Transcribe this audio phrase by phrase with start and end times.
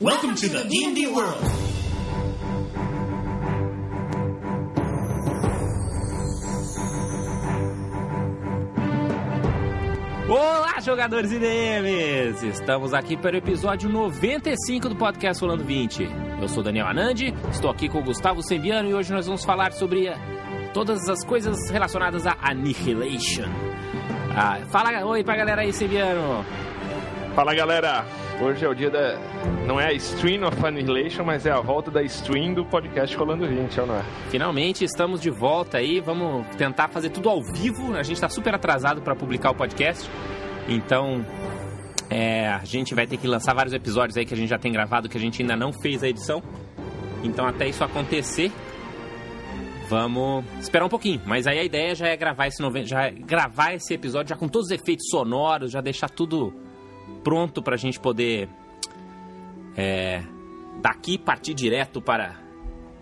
[0.00, 1.42] Welcome to the D&D world.
[10.28, 12.46] Olá, jogadores e DMs!
[12.46, 16.08] Estamos aqui para o episódio 95 do podcast Rolando 20.
[16.42, 19.72] Eu sou Daniel Anandi, estou aqui com o Gustavo Sembiano e hoje nós vamos falar
[19.72, 20.16] sobre eh,
[20.72, 23.48] todas as coisas relacionadas a Annihilation.
[24.36, 26.44] Ah, fala oi pra galera aí, Sembiano!
[27.34, 28.04] Fala galera,
[28.40, 29.18] hoje é o dia da.
[29.66, 33.46] Não é a Stream of Annihilation, mas é a volta da stream do podcast Rolando
[33.46, 34.02] 20, não é?
[34.30, 37.94] Finalmente estamos de volta aí, vamos tentar fazer tudo ao vivo.
[37.94, 40.08] A gente está super atrasado para publicar o podcast,
[40.68, 41.24] então
[42.08, 44.72] é, a gente vai ter que lançar vários episódios aí que a gente já tem
[44.72, 46.42] gravado, que a gente ainda não fez a edição.
[47.22, 48.52] Então até isso acontecer,
[49.88, 51.20] vamos esperar um pouquinho.
[51.26, 52.84] Mas aí a ideia já é gravar esse, noven...
[52.84, 56.67] já é gravar esse episódio já com todos os efeitos sonoros, já deixar tudo
[57.22, 58.48] pronto para a gente poder
[59.76, 60.22] é,
[60.80, 62.36] daqui partir direto para,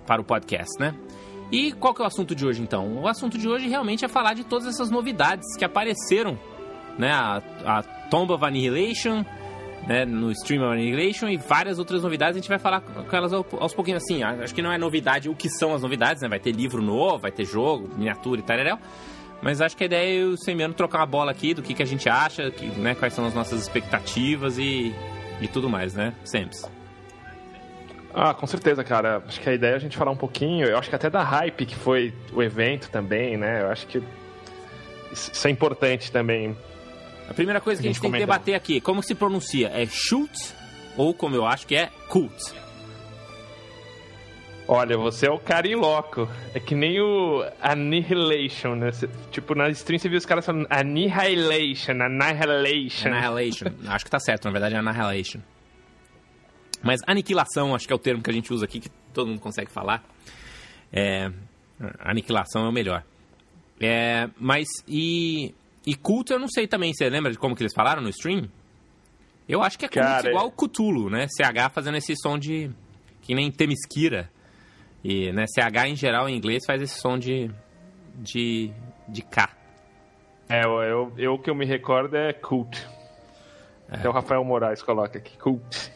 [0.06, 0.95] para o podcast, né?
[1.51, 3.02] E qual que é o assunto de hoje então?
[3.02, 6.38] O assunto de hoje realmente é falar de todas essas novidades que apareceram,
[6.99, 7.12] né?
[7.12, 9.24] A, a Tomb of Annihilation,
[9.87, 10.04] né?
[10.04, 12.37] no Stream of Annihilation e várias outras novidades.
[12.37, 14.23] A gente vai falar com elas aos pouquinhos assim.
[14.23, 16.29] Acho que não é novidade o que são as novidades, né?
[16.29, 18.57] Vai ter livro novo, vai ter jogo, miniatura e tal,
[19.42, 21.82] mas acho que a ideia é o Semiano trocar uma bola aqui do que, que
[21.82, 24.95] a gente acha, que, né, quais são as nossas expectativas e,
[25.40, 26.15] e tudo mais, né?
[26.24, 26.59] Sempre.
[28.15, 29.23] Ah, com certeza, cara.
[29.26, 31.23] Acho que a ideia é a gente falar um pouquinho, eu acho que até da
[31.23, 33.62] hype que foi o evento também, né?
[33.62, 34.02] Eu acho que
[35.12, 36.56] isso é importante também.
[37.28, 39.68] A primeira coisa que a gente, a gente tem que debater aqui, como se pronuncia?
[39.68, 40.32] É shoot
[40.96, 42.34] ou como eu acho que é cult?
[44.68, 46.28] Olha, você é o cara louco.
[46.52, 48.90] É que nem o Annihilation, né?
[49.30, 53.09] Tipo, na stream você viu os caras falando Annihilation, Annihilation.
[53.10, 53.66] Annihilation.
[53.87, 55.40] acho que tá certo, na verdade é Annihilation.
[56.82, 59.40] Mas aniquilação, acho que é o termo que a gente usa aqui, que todo mundo
[59.40, 60.04] consegue falar.
[60.92, 61.30] É,
[62.00, 63.04] aniquilação é o melhor.
[63.80, 65.55] É, mas, e,
[65.87, 68.49] e culto eu não sei também, você lembra de como que eles falaram no stream?
[69.49, 71.26] Eu acho que é culto Cara, igual o Cthulhu, né?
[71.28, 72.71] CH fazendo esse som de...
[73.22, 74.31] Que nem Temesquira.
[75.09, 77.49] E né, CH em geral em inglês faz esse som de,
[78.17, 78.72] de,
[79.06, 79.49] de K.
[80.49, 82.77] É, eu, eu, o que eu me recordo é cult.
[83.89, 83.99] É.
[83.99, 85.93] Até o Rafael Moraes coloca aqui, cult.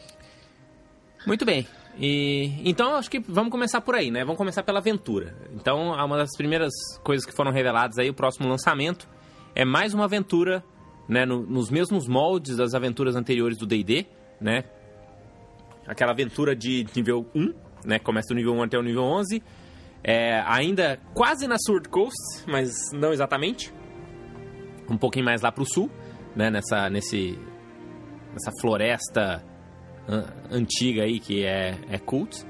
[1.27, 1.67] Muito bem.
[1.99, 4.21] E, então, acho que vamos começar por aí, né?
[4.21, 5.35] Vamos começar pela aventura.
[5.53, 6.71] Então, uma das primeiras
[7.03, 9.09] coisas que foram reveladas aí, o próximo lançamento,
[9.53, 10.63] é mais uma aventura,
[11.09, 11.25] né?
[11.25, 14.05] No, nos mesmos moldes das aventuras anteriores do D&D,
[14.39, 14.63] né?
[15.85, 17.53] Aquela aventura de nível 1,
[17.85, 17.99] né?
[17.99, 19.41] Começa do nível 1 até o nível 11.
[20.03, 23.73] É, ainda quase na Sword Coast, mas não exatamente.
[24.89, 25.89] Um pouquinho mais lá pro sul,
[26.35, 26.49] né?
[26.49, 27.37] Nessa, nesse,
[28.33, 29.43] nessa floresta
[30.49, 32.45] antiga aí que é, é Cult.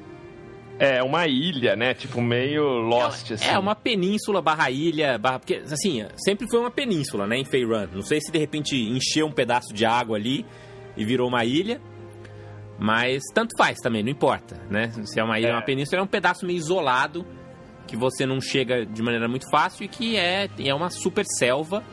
[0.79, 1.93] É, uma ilha, né?
[1.93, 3.49] Tipo, meio Lost, é, assim.
[3.49, 5.37] É, uma península barra ilha, barra...
[5.37, 7.37] Porque, assim, sempre foi uma península, né?
[7.37, 7.87] Em Faerun.
[7.93, 10.43] Não sei se de repente encheu um pedaço de água ali
[10.97, 11.79] e virou uma ilha.
[12.81, 14.91] Mas tanto faz também, não importa, né?
[15.05, 15.53] Se é uma ilha, é.
[15.53, 17.23] uma península, é um pedaço meio isolado
[17.85, 21.83] que você não chega de maneira muito fácil e que é, é uma super selva,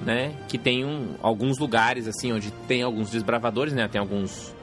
[0.00, 0.36] né?
[0.48, 3.88] Que tem um, alguns lugares, assim, onde tem alguns desbravadores, né?
[3.88, 4.54] Tem alguns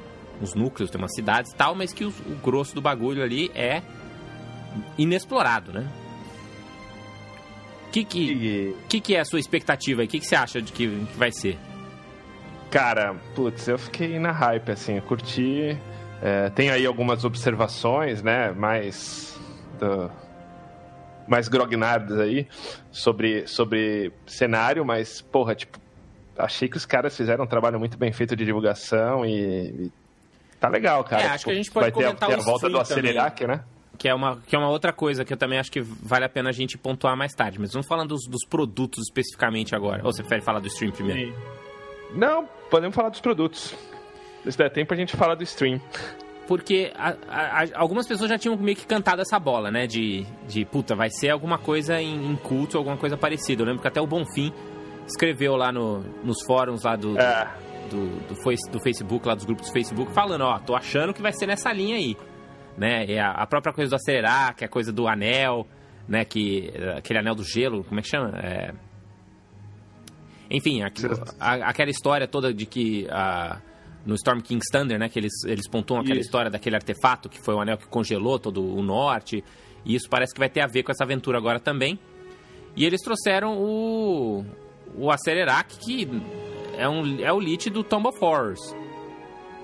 [0.42, 3.52] uns núcleos, tem umas cidades e tal, mas que o, o grosso do bagulho ali
[3.54, 3.82] é
[4.98, 5.86] inexplorado, né?
[7.88, 10.08] O que que, que, que é a sua expectativa aí?
[10.08, 11.58] O que, que você acha de que, que vai ser?
[12.74, 15.78] Cara, putz, eu fiquei na hype, assim, eu curti.
[16.20, 19.40] É, tem aí algumas observações, né, mais.
[19.78, 20.10] Do,
[21.28, 22.48] mais grognardas aí
[22.92, 25.80] sobre, sobre cenário, mas, porra, tipo,
[26.36, 29.92] achei que os caras fizeram um trabalho muito bem feito de divulgação e, e
[30.60, 31.22] tá legal, cara.
[31.22, 32.80] É, acho tipo, que a gente pode vai comentar ter a, ter a volta do
[32.80, 33.64] Acelerac, né?
[34.00, 36.30] Que é, uma, que é uma outra coisa que eu também acho que vale a
[36.30, 37.60] pena a gente pontuar mais tarde.
[37.60, 40.02] Mas vamos falar dos, dos produtos especificamente agora.
[40.04, 41.32] Ou você prefere falar do stream primeiro?
[41.32, 41.64] Sim.
[42.12, 43.76] Não, podemos falar dos produtos.
[44.48, 45.80] Se der tempo, a gente fala do stream.
[46.48, 49.88] Porque a, a, algumas pessoas já tinham meio que cantado essa bola, né?
[49.88, 53.62] De, de puta, vai ser alguma coisa em, em culto, alguma coisa parecida.
[53.62, 54.52] Eu lembro que até o Bonfim
[55.08, 57.50] escreveu lá no, nos fóruns lá do, é.
[57.90, 61.22] do, do, do, do, Facebook, lá dos grupos do Facebook, falando, ó, tô achando que
[61.22, 62.18] vai ser nessa linha aí.
[62.78, 63.06] Né?
[63.06, 65.66] E a, a própria coisa do acelerar, que é a coisa do anel,
[66.08, 66.26] né?
[66.26, 68.38] Que, aquele anel do gelo, como é que chama?
[68.40, 68.74] É
[70.54, 73.60] enfim, aquilo, a, aquela história toda de que a,
[74.06, 76.28] no Storm King's Thunder, né, que eles, eles pontuam aquela isso.
[76.28, 79.44] história daquele artefato que foi o anel que congelou todo o norte.
[79.84, 82.00] E isso parece que vai ter a ver com essa aventura agora também.
[82.76, 84.46] E eles trouxeram o,
[84.96, 86.08] o Acelerac, que
[86.78, 88.60] é, um, é o Lich do Tomb of Horrors.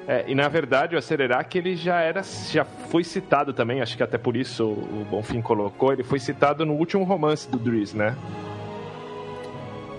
[0.07, 4.01] É, e na verdade o Acelerac ele já era, já foi citado também, acho que
[4.01, 8.15] até por isso o Bonfim colocou, ele foi citado no último romance do Driz, né?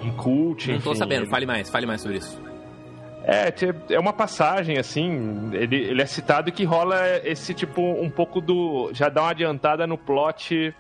[0.02, 2.41] Em Cult, Não enfim, tô sabendo, ele- fale mais, fale mais sobre isso.
[3.23, 3.52] É,
[3.94, 8.91] é uma passagem, assim, ele, ele é citado que rola esse tipo, um pouco do.
[8.94, 10.75] Já dá uma adiantada no plot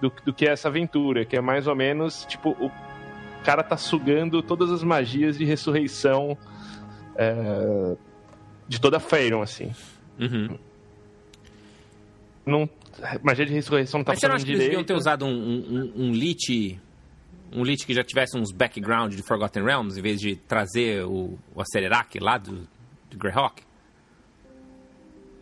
[0.00, 2.70] do, do que é essa aventura, que é mais ou menos, tipo, o
[3.44, 6.36] cara tá sugando todas as magias de ressurreição
[7.14, 7.96] é,
[8.66, 9.70] de toda a Faerun, assim.
[10.18, 10.58] Uhum.
[12.44, 12.68] Não,
[13.22, 15.28] magia de ressurreição não tá Mas você não acha que eles deviam ter usado um,
[15.30, 16.80] um, um, um lit
[17.52, 21.38] um lit que já tivesse uns background de Forgotten Realms, em vez de trazer o,
[21.54, 22.68] o Acelerac lá do,
[23.10, 23.62] do Greyhawk?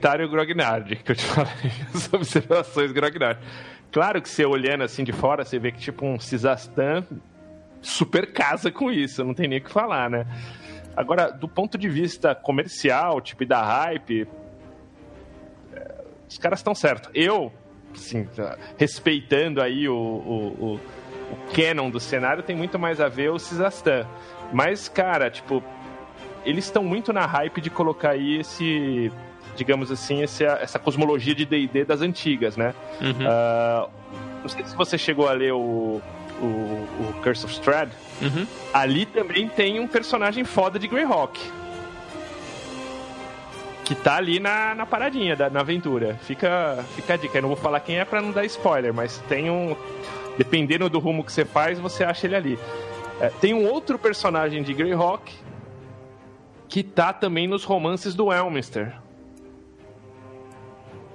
[0.00, 3.40] Tário Grognard, que eu te falei, as observações Grognard.
[3.90, 7.04] Claro que você olhando assim de fora, você vê que tipo um Cisastan
[7.80, 10.26] super casa com isso, não tem nem o que falar, né?
[10.96, 14.26] Agora, do ponto de vista comercial, tipo, e da hype,
[15.72, 17.10] é, os caras estão certos.
[17.14, 17.52] Eu,
[17.94, 20.80] assim, tá, respeitando aí o, o, o,
[21.30, 24.06] o canon do cenário, tem muito mais a ver o Cisastan.
[24.52, 25.62] Mas, cara, tipo,
[26.44, 29.10] eles estão muito na hype de colocar aí esse,
[29.56, 32.74] digamos assim, esse, essa cosmologia de D&D das antigas, né?
[33.00, 33.26] Uhum.
[33.26, 33.88] Ah,
[34.42, 36.00] não sei se você chegou a ler o,
[36.40, 37.90] o, o Curse of Strahd.
[38.22, 38.46] Uhum.
[38.72, 41.40] Ali também tem um personagem foda de Greyhawk.
[43.84, 46.18] Que tá ali na, na paradinha, da, na aventura.
[46.22, 47.38] Fica, fica a dica.
[47.38, 49.76] Eu não vou falar quem é pra não dar spoiler, mas tem um.
[50.38, 52.58] Dependendo do rumo que você faz, você acha ele ali.
[53.20, 55.32] É, tem um outro personagem de Greyhawk
[56.68, 58.94] que tá também nos romances do Elminster.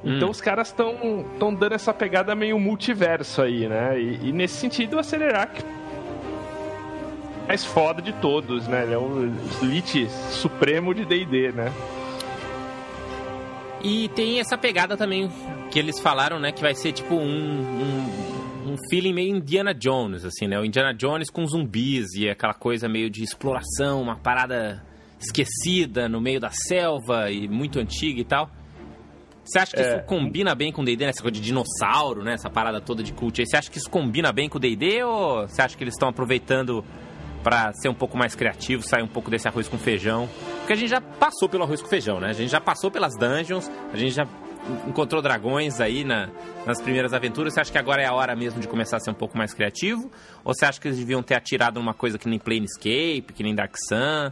[0.03, 0.31] Então Hum.
[0.31, 3.99] os caras estão tão dando essa pegada meio multiverso aí, né?
[3.99, 5.63] E, e nesse sentido, o Acelerac
[7.47, 8.83] mais foda de todos, né?
[8.83, 9.29] Ele é o
[9.61, 11.71] Lich supremo de D&D, né?
[13.83, 15.29] E tem essa pegada também
[15.69, 16.51] que eles falaram, né?
[16.51, 18.30] Que vai ser tipo um, um,
[18.71, 20.59] um feeling meio Indiana Jones, assim, né?
[20.59, 24.83] O Indiana Jones com zumbis e aquela coisa meio de exploração, uma parada
[25.19, 28.49] esquecida no meio da selva e muito antiga e tal.
[29.43, 29.97] Você acha que É.
[29.97, 31.09] isso combina bem com o D&D, né?
[31.09, 32.33] essa coisa de dinossauro, né?
[32.33, 33.47] Essa parada toda de cult aí.
[33.47, 36.09] Você acha que isso combina bem com o D&D ou você acha que eles estão
[36.09, 36.83] aproveitando
[37.43, 40.29] pra ser um pouco mais criativo, sair um pouco desse arroz com feijão?
[40.59, 42.29] Porque a gente já passou pelo arroz com feijão, né?
[42.29, 44.27] A gente já passou pelas dungeons, a gente já
[44.87, 46.29] encontrou dragões aí na-
[46.65, 47.53] nas primeiras aventuras.
[47.53, 49.53] Você acha que agora é a hora mesmo de começar a ser um pouco mais
[49.53, 50.11] criativo?
[50.43, 53.53] Ou você acha que eles deviam ter atirado numa coisa que nem Planescape, que nem
[53.55, 54.31] Dark Sun?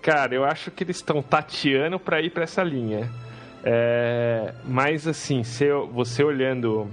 [0.00, 3.08] Cara, eu acho que eles estão tateando pra ir pra essa linha.
[3.64, 6.88] É, mas assim, se eu- você olhando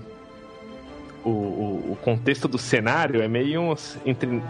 [1.26, 4.42] o, o- o contexto do cenário, é meio uns, entre,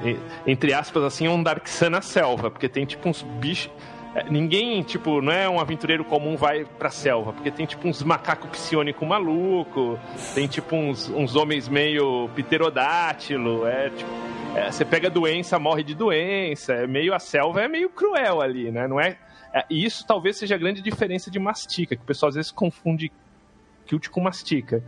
[0.45, 3.71] entre aspas assim, um Dark Sun na selva, porque tem tipo uns bichos.
[4.19, 8.03] É, Ninguém, tipo, não é um aventureiro comum vai pra selva, porque tem tipo uns
[8.03, 9.99] macacos psionicos maluco,
[10.33, 14.09] tem tipo uns, uns homens meio pterodátilo, é tipo.
[14.55, 18.71] é, você pega doença, morre de doença, é meio a selva é meio cruel ali,
[18.71, 18.87] né?
[18.87, 19.17] Não é,
[19.53, 22.51] é, e isso talvez seja a grande diferença de mastica, que o pessoal às vezes
[22.51, 23.11] confunde
[23.85, 24.83] kilt com mastica.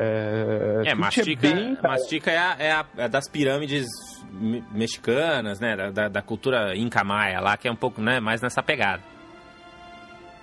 [0.00, 3.86] É, É, kilt Mastica, bem, cara, Mastica é, a- é a- é das pirâmides
[4.30, 5.74] me- mexicanas, né?
[5.76, 9.02] Da, da- da cultura Inca Maia lá, que é um pouco né, mais nessa pegada.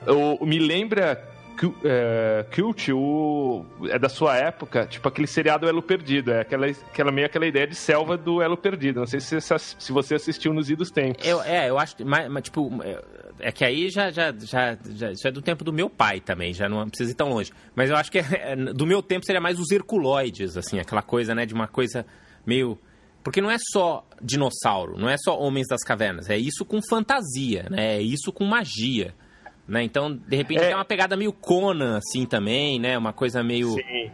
[0.08, 1.24] o- me lembra
[1.58, 2.46] Ki- é,
[2.94, 7.46] o, é da sua época, tipo aquele seriado Elo Perdido, é aquela, aquela meio aquela
[7.46, 9.00] ideia de selva do Elo Perdido.
[9.00, 11.26] Não sei se se você assistiu nos idos tempos.
[11.26, 13.02] Eu, é, eu acho mas, mas, tipo, é-
[13.40, 16.54] é que aí já, já, já, já, isso é do tempo do meu pai também,
[16.54, 17.52] já não precisa ir tão longe.
[17.76, 21.36] Mas eu acho que é- do meu tempo seria mais os herculoides, assim, aquela coisa,
[21.36, 22.06] né, de uma coisa
[22.46, 22.78] meio...
[23.24, 27.66] Porque não é só dinossauro, não é só homens das cavernas, é isso com fantasia,
[27.72, 29.14] né, é isso com magia.
[29.68, 29.84] Né?
[29.84, 30.68] Então, de repente, É.
[30.68, 32.98] tem uma pegada meio Conan, assim, também, né?
[32.98, 33.70] Uma coisa meio...
[33.72, 34.12] Sim.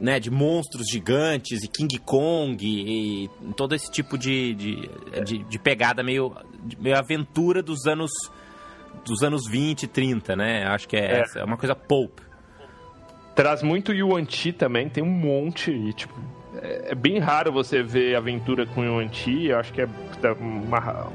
[0.00, 4.90] né, de monstros gigantes e King Kong e, e todo esse tipo de, de,
[5.24, 6.34] de, de pegada meio,
[6.80, 8.10] meio aventura dos anos
[9.06, 10.64] dos anos 20, 30, né?
[10.66, 11.20] Acho que é, É.
[11.20, 12.18] essa, é uma coisa pulp.
[13.36, 15.70] Traz muito Yuan Ti também, tem um monte.
[15.70, 16.14] E, tipo,
[16.60, 19.46] é, é bem raro você ver aventura com Yuan Ti.
[19.46, 19.88] Eu acho que é
[20.40, 21.12] uma-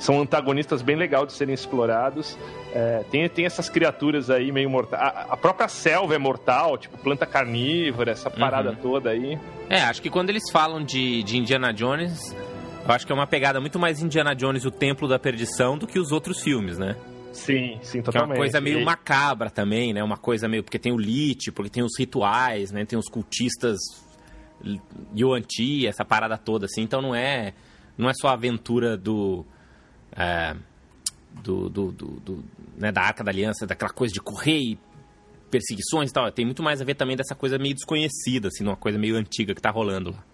[0.00, 2.36] são antagonistas bem legais de serem explorados.
[2.74, 5.00] É, tem, tem essas criaturas aí meio mortais.
[5.00, 8.76] A, a própria selva é mortal, tipo planta carnívora, essa parada Uhum.
[8.76, 9.38] toda aí.
[9.68, 12.34] É, acho que quando eles falam de, de Indiana Jones,
[12.86, 15.86] eu acho que é uma pegada muito mais Indiana Jones, o Templo da Perdição, do
[15.86, 16.96] que os outros filmes, né?
[17.32, 18.30] Sim, sim, Que é totalmente.
[18.32, 20.02] uma coisa meio E- macabra também, né?
[20.02, 20.64] Uma coisa meio.
[20.64, 22.84] Porque tem o Lich, porque tem os rituais, né?
[22.84, 23.78] Tem os cultistas
[25.16, 26.82] Yuan Ti, essa parada toda, assim.
[26.82, 27.54] Então não é.
[27.96, 29.44] Não é só a aventura do.
[30.16, 30.56] É,
[31.42, 32.44] do, do, do, do
[32.76, 34.78] né, da Arca da Aliança, daquela coisa de correr e
[35.50, 36.30] perseguições e tal.
[36.30, 39.54] Tem muito mais a ver também dessa coisa meio desconhecida, assim, uma coisa meio antiga
[39.54, 40.24] que tá rolando lá.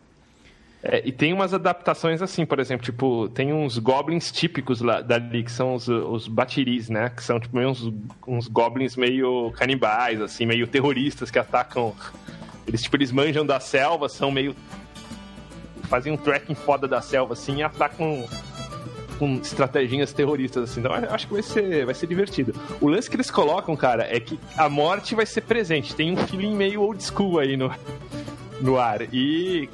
[0.82, 5.42] É, e tem umas adaptações assim, por exemplo, tipo, tem uns goblins típicos lá, dali,
[5.42, 7.08] que são os, os batiris, né?
[7.10, 7.92] Que são tipo uns,
[8.26, 11.94] uns goblins meio canibais, assim, meio terroristas que atacam.
[12.68, 14.54] Eles, tipo, eles manjam da selva, são meio.
[15.84, 18.24] fazem um trekking foda da selva, assim, e atacam
[19.18, 20.80] com estratégias terroristas, assim.
[20.80, 22.54] Então, acho que vai ser, vai ser divertido.
[22.80, 25.94] O lance que eles colocam, cara, é que a morte vai ser presente.
[25.94, 27.72] Tem um feeling meio old school aí no,
[28.60, 29.02] no ar.
[29.12, 29.68] E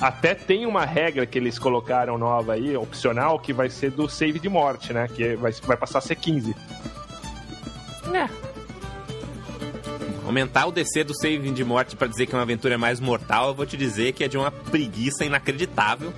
[0.00, 4.38] até tem uma regra que eles colocaram nova aí, opcional, que vai ser do save
[4.38, 5.08] de morte, né?
[5.08, 6.54] Que vai, vai passar a ser 15.
[8.12, 8.28] É.
[10.26, 13.48] Aumentar o DC do save de morte para dizer que é uma aventura mais mortal,
[13.48, 16.12] eu vou te dizer que é de uma preguiça inacreditável.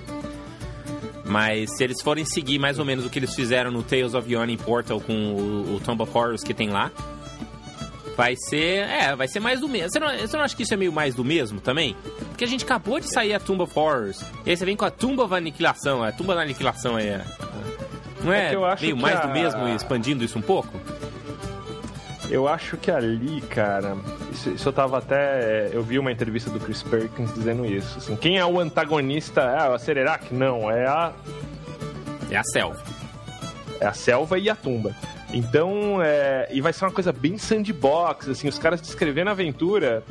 [1.29, 4.29] Mas se eles forem seguir mais ou menos o que eles fizeram no Tales of
[4.29, 6.91] Yawning Portal com o, o Tomb of Horrors que tem lá,
[8.17, 8.89] vai ser.
[8.89, 9.91] É, vai ser mais do mesmo.
[9.91, 11.95] Você não, você não acha que isso é meio mais do mesmo também?
[12.29, 14.21] Porque a gente acabou de sair a Tomb of Horrors.
[14.43, 16.03] E aí você vem com a Tumba of Aniquilação.
[16.03, 17.07] A Tumba da Aniquilação aí.
[17.07, 17.23] É,
[18.23, 19.27] não é, é meio mais a...
[19.27, 20.69] do mesmo e expandindo isso um pouco?
[22.29, 23.97] Eu acho que ali, cara,
[24.31, 25.69] isso, isso, eu tava até.
[25.73, 27.97] Eu vi uma entrevista do Chris Perkins dizendo isso.
[27.97, 29.41] Assim, quem é o antagonista?
[29.41, 30.31] É a Sererac?
[30.33, 31.11] Não, é a.
[32.29, 32.83] É a selva.
[33.79, 34.95] É a selva e a tumba.
[35.33, 40.03] Então, é, e vai ser uma coisa bem sandbox, assim, os caras descrevendo a aventura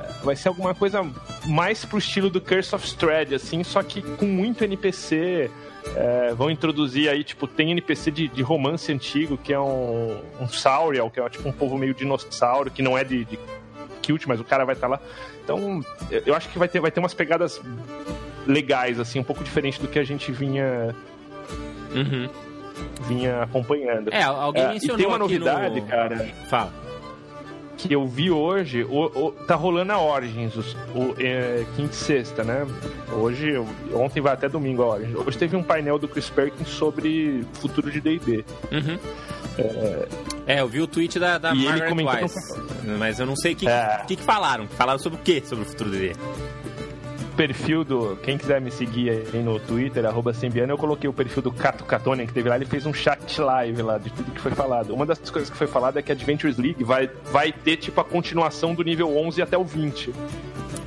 [0.00, 1.08] é, vai ser alguma coisa
[1.46, 5.50] mais pro estilo do Curse of Strahd, assim, só que com muito NPC.
[5.96, 10.48] É, vão introduzir aí, tipo, tem NPC de, de romance antigo, que é um, um
[10.48, 13.38] Sauriel, que é tipo um povo meio dinossauro, que não é de, de
[14.06, 15.00] cute, mas o cara vai estar tá lá.
[15.42, 15.84] Então,
[16.26, 17.60] eu acho que vai ter, vai ter umas pegadas
[18.46, 20.94] legais, assim, um pouco diferente do que a gente vinha.
[21.94, 22.28] Uhum
[23.06, 24.12] vinha acompanhando.
[24.12, 25.86] É, alguém é, mencionou E tem uma novidade, no...
[25.86, 26.28] cara.
[26.48, 26.72] Fala.
[27.82, 30.54] Que eu vi hoje, o, o, tá rolando a Origins,
[30.94, 32.66] o, é, quinta e sexta, né?
[33.12, 33.54] Hoje,
[33.94, 35.16] ontem vai até domingo a Origins.
[35.26, 38.44] Hoje teve um painel do Chris Perkins sobre futuro de D&D.
[38.70, 38.98] Uhum.
[39.58, 40.08] É,
[40.46, 42.54] é, eu vi o tweet da, da Margaret Wise,
[42.98, 44.02] mas eu não sei o que, é.
[44.06, 44.66] que, que, falaram.
[44.68, 46.14] Falaram sobre o que sobre o futuro D&D?
[47.40, 48.16] Perfil do.
[48.16, 51.84] Quem quiser me seguir aí no Twitter, arroba Sembiano, eu coloquei o perfil do Cato
[51.86, 54.92] Catone que teve lá, ele fez um chat live lá de tudo que foi falado.
[54.92, 57.98] Uma das coisas que foi falado é que a Adventures League vai, vai ter tipo
[57.98, 60.12] a continuação do nível 11 até o 20.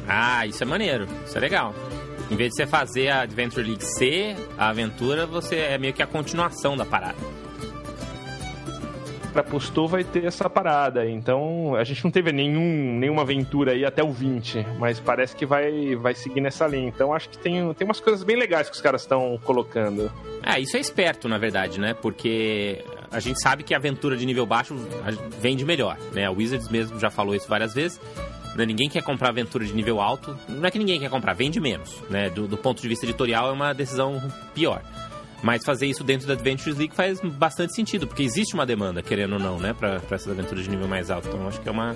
[0.07, 1.73] Ah, isso é maneiro, isso é legal.
[2.29, 6.03] Em vez de você fazer a Adventure League C, a aventura, você é meio que
[6.03, 7.42] a continuação da parada
[9.41, 11.09] postou vai ter essa parada.
[11.09, 15.45] Então, a gente não teve nenhum, nenhuma aventura aí até o 20, mas parece que
[15.45, 16.89] vai, vai seguir nessa linha.
[16.89, 20.11] Então, acho que tem, tem umas coisas bem legais que os caras estão colocando.
[20.43, 21.93] É, isso é esperto, na verdade, né?
[21.93, 24.75] Porque a gente sabe que a aventura de nível baixo
[25.39, 26.25] vende melhor, né?
[26.25, 27.99] A Wizards mesmo já falou isso várias vezes.
[28.55, 28.65] Né?
[28.65, 30.37] Ninguém quer comprar aventura de nível alto.
[30.47, 32.29] Não é que ninguém quer comprar, vende menos, né?
[32.29, 34.21] Do, do ponto de vista editorial, é uma decisão
[34.53, 34.81] pior.
[35.43, 39.33] Mas fazer isso dentro da Adventures League faz bastante sentido, porque existe uma demanda, querendo
[39.33, 41.27] ou não, né, para essas aventuras de nível mais alto.
[41.27, 41.95] Então acho que é uma.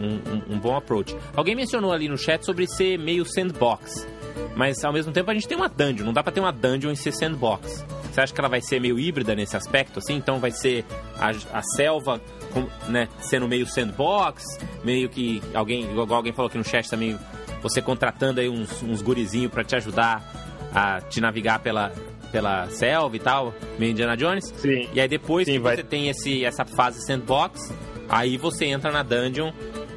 [0.00, 1.16] Um, um, um, bom approach.
[1.34, 4.06] Alguém mencionou ali no chat sobre ser meio sandbox.
[4.54, 6.92] Mas ao mesmo tempo a gente tem uma dungeon, não dá pra ter uma dungeon
[6.92, 7.84] e ser sandbox.
[8.12, 10.14] Você acha que ela vai ser meio híbrida nesse aspecto, assim?
[10.14, 10.84] Então vai ser
[11.18, 12.20] a, a selva
[12.88, 14.44] né, sendo meio sandbox,
[14.84, 17.18] meio que alguém, igual alguém falou aqui no chat também,
[17.60, 21.92] você contratando aí uns, uns gurizinhos para te ajudar a te navegar pela,
[22.30, 24.52] pela selva e tal, meio Indiana Jones.
[24.56, 24.88] Sim.
[24.92, 25.76] E aí depois Sim, que vai...
[25.76, 27.72] você tem esse, essa fase sandbox,
[28.08, 29.52] aí você entra na dungeon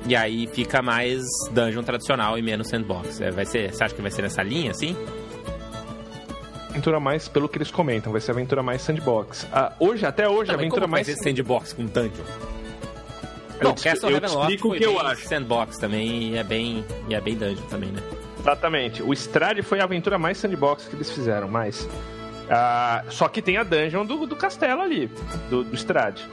[0.06, 3.22] e aí fica mais dungeon tradicional e menos sandbox.
[3.22, 4.96] É, vai ser, você acha que vai ser nessa linha, assim?
[6.70, 9.46] Aventura mais, pelo que eles comentam, vai ser aventura mais sandbox.
[9.52, 11.06] Ah, hoje, até hoje, a aventura mais.
[11.06, 12.24] Vai ser sandbox com dungeon?
[13.62, 15.28] Não, Castle eu explico o que eu acho.
[15.28, 18.02] Sandbox também e é bem, e é bem dungeon também, né?
[18.42, 19.04] Exatamente.
[19.04, 21.84] O Strade foi a aventura mais sandbox que eles fizeram, mas.
[21.84, 25.10] Uh, só que tem a dungeon do, do castelo ali,
[25.50, 26.28] do, do Strade.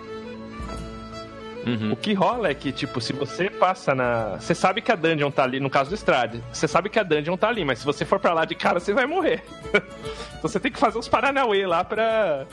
[1.66, 1.92] Uhum.
[1.92, 4.36] O que rola é que, tipo, se você passa na.
[4.40, 7.02] Você sabe que a dungeon tá ali, no caso do Strade, você sabe que a
[7.02, 9.42] dungeon tá ali, mas se você for para lá de cara, você vai morrer.
[9.68, 9.82] então
[10.42, 12.46] você tem que fazer uns Paranauê lá pra.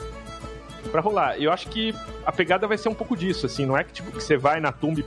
[0.92, 1.38] pra rolar.
[1.38, 1.94] E eu acho que
[2.26, 4.60] a pegada vai ser um pouco disso, assim, não é que, tipo, que você vai
[4.60, 5.02] na tumba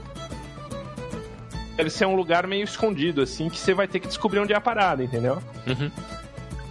[1.80, 4.56] deve ser um lugar meio escondido, assim, que você vai ter que descobrir onde é
[4.56, 5.42] a parada, entendeu?
[5.66, 5.90] Uhum.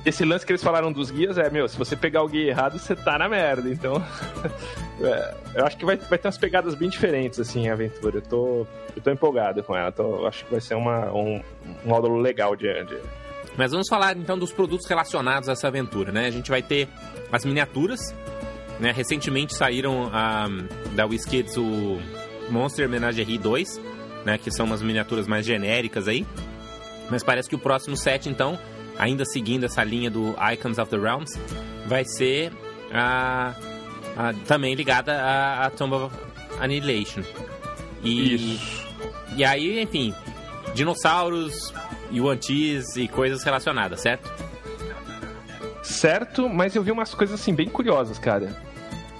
[0.06, 2.78] Esse lance que eles falaram dos guias é, meu, se você pegar o guia errado,
[2.78, 3.70] você tá na merda.
[3.70, 4.02] Então,
[5.02, 8.18] é, eu acho que vai, vai ter umas pegadas bem diferentes, assim, a aventura.
[8.18, 9.92] Eu tô, eu tô empolgado com ela.
[9.92, 12.98] Tô, acho que vai ser uma, um, um módulo legal de, de,
[13.58, 16.28] Mas vamos falar então dos produtos relacionados a essa aventura, né?
[16.28, 16.88] A gente vai ter
[17.32, 18.00] as miniaturas,
[18.80, 18.92] né?
[18.92, 20.48] Recentemente saíram a,
[20.94, 22.00] da WizKids o
[22.50, 23.89] Monster Menagerie 2,
[24.30, 24.38] né?
[24.38, 26.26] Que são umas miniaturas mais genéricas aí.
[27.10, 28.58] Mas parece que o próximo set, então,
[28.98, 31.38] ainda seguindo essa linha do Icons of the Realms,
[31.88, 32.52] vai ser
[32.94, 33.54] a,
[34.16, 36.16] a também ligada a, a Tomb of
[36.60, 37.24] Annihilation.
[38.04, 38.88] E, Isso.
[39.36, 40.14] e aí, enfim,
[40.76, 41.74] dinossauros,
[42.14, 44.32] Yuan Tis e coisas relacionadas, certo?
[45.82, 48.56] Certo, mas eu vi umas coisas assim bem curiosas, cara.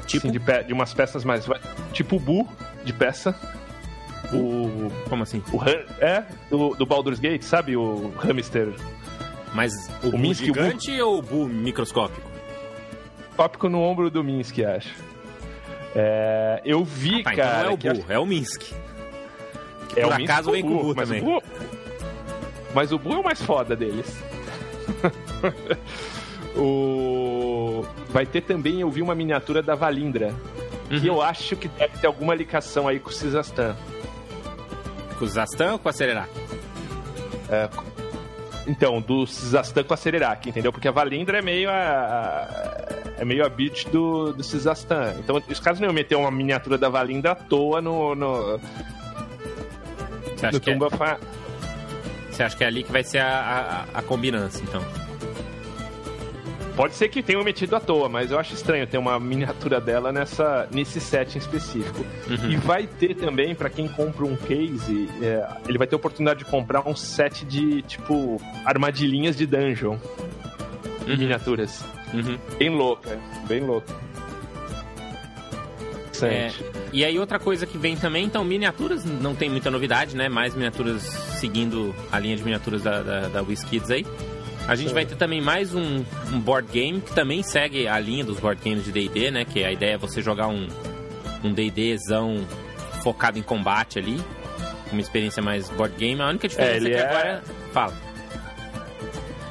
[0.06, 0.28] Tipo?
[0.28, 1.46] Assim, de, pe- de umas peças mais.
[1.94, 2.48] Tipo o Bu
[2.84, 3.36] de peça.
[4.34, 4.92] O.
[5.10, 5.42] Como assim?
[5.52, 5.60] O
[6.04, 7.76] é, do, do Baldur's Gate, sabe?
[7.76, 8.70] O hamster
[9.54, 12.30] Mas o, O Minsk e o gigante ou o Bu microscópico?
[13.36, 14.94] tópico no ombro do Minsk, acho.
[15.96, 17.64] É, eu vi, Ah, então cara.
[17.64, 18.62] não é o Bu, é o Minsk.
[19.96, 21.42] é por o Minsk acaso ou vem com o Bu mas também.
[22.76, 24.22] Mas o Bu é o mais foda deles.
[26.56, 27.86] o...
[28.10, 30.34] Vai ter também, eu vi uma miniatura da Valindra.
[30.92, 31.00] Uhum.
[31.00, 33.76] Que eu acho que deve ter alguma ligação aí com o Cisastan.
[35.20, 36.30] Com o Zastan ou com a Cererac?
[38.68, 40.72] Então, do Cisastan com a Sererac, entendeu?
[40.72, 42.48] Porque a Valindra é meio a.
[43.18, 45.16] é meio a beat do, do Cisastan.
[45.20, 48.60] Então, os caras não iam meter uma miniatura da Valindra à toa no, no,
[50.38, 51.18] Você acha, no que é, Tomb of A-
[52.32, 54.82] você acha que é ali que vai ser a, a, a combinância, então?
[56.80, 60.14] Pode ser que tenham metido à toa, mas eu acho estranho ter uma miniatura dela
[60.14, 62.06] nessa, nesse set em específico.
[62.30, 62.52] Uhum.
[62.52, 66.40] E vai ter também, pra quem compra um case, é, ele vai ter a oportunidade
[66.40, 69.98] de comprar um set de, tipo, armadilhinhas de dungeon.
[71.06, 71.18] Uhum.
[71.18, 71.84] Miniaturas.
[72.14, 72.38] Uhum.
[72.58, 73.94] Bem louca, bem louca.
[76.22, 76.50] É,
[76.94, 80.30] e aí outra coisa que vem também, então miniaturas não tem muita novidade, né?
[80.30, 84.06] Mais miniaturas seguindo a linha de miniaturas da, da, da WizKids aí.
[84.70, 88.24] A gente vai ter também mais um, um board game que também segue a linha
[88.24, 89.44] dos board games de D&D, né?
[89.44, 90.68] Que a ideia é você jogar um
[91.44, 92.46] um D&Dzão
[93.02, 94.22] focado em combate ali,
[94.92, 96.22] uma experiência mais board game.
[96.22, 97.94] A única diferença é, ele que é- agora fala.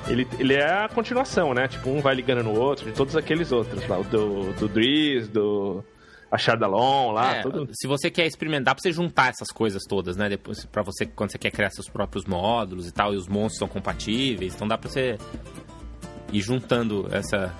[0.07, 1.67] Ele, ele é a continuação, né?
[1.67, 3.99] Tipo, um vai ligando no outro, de todos aqueles outros lá.
[3.99, 5.85] O do, do Driz, do
[6.31, 7.69] Achardalon lá, É, tudo.
[7.73, 10.29] Se você quer experimentar, pra você juntar essas coisas todas, né?
[10.29, 13.59] Depois, pra você, quando você quer criar seus próprios módulos e tal, e os monstros
[13.61, 15.17] são compatíveis, então dá pra você
[16.33, 17.55] ir juntando essa.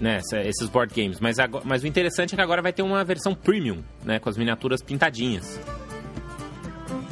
[0.00, 1.20] Né, essa- esses board games.
[1.20, 4.18] Mas, agora, mas o interessante é que agora vai ter uma versão premium, né?
[4.18, 5.60] Com as miniaturas pintadinhas.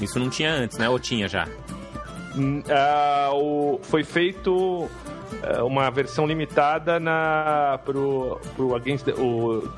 [0.01, 0.89] Isso não tinha antes, né?
[0.89, 1.47] Ou tinha já?
[2.71, 4.89] Ah, o- foi feito
[5.43, 9.69] ah, uma versão limitada na pro, pro Against the, o,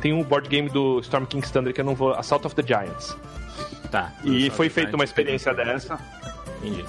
[0.00, 2.62] tem um board game do Storm King's Thunder que eu não vou Assault of the
[2.62, 3.16] Giants
[3.90, 4.12] Tá.
[4.24, 5.98] e foi feita uma experiência dessa
[6.62, 6.84] Entendi.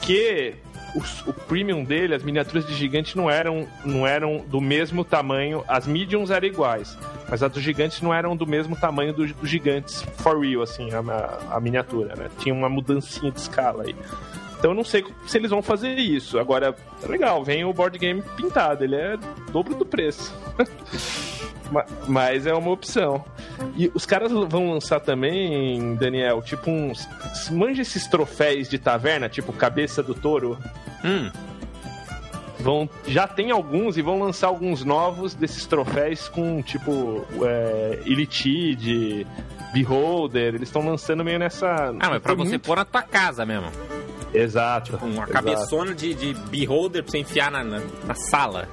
[0.00, 0.54] que
[0.94, 5.64] os- o premium dele, as miniaturas de gigante não eram, não eram do mesmo tamanho,
[5.68, 6.96] as mediums eram iguais,
[7.28, 10.88] mas as dos gigantes não eram do mesmo tamanho dos, dos gigantes for real, assim,
[10.92, 12.28] a, a- a miniatura, né?
[12.38, 13.94] Tinha uma mudancinha de escala aí.
[14.58, 16.38] Então eu não sei se eles vão fazer isso.
[16.38, 19.16] Agora, é legal, vem o board game pintado, ele é
[19.50, 20.32] dobro do preço.
[21.72, 23.24] Ma- Mas é uma opção.
[23.76, 27.08] E os caras vão lançar também, Daniel, tipo uns.
[27.50, 30.58] Manja esses troféus de taverna, tipo cabeça do touro.
[31.04, 31.30] Hum,
[32.60, 39.26] Vão, já tem alguns e vão lançar alguns novos desses troféus com tipo é, Elitide,
[39.72, 40.54] Beholder.
[40.54, 41.66] Eles estão lançando meio nessa.
[41.98, 43.66] Ah, mas pra Tem você muito- pôr na tua casa mesmo.
[44.32, 44.96] Exato.
[45.02, 45.32] Uma exato.
[45.32, 48.68] cabeçona de, de beholder pra você enfiar na, na, na sala.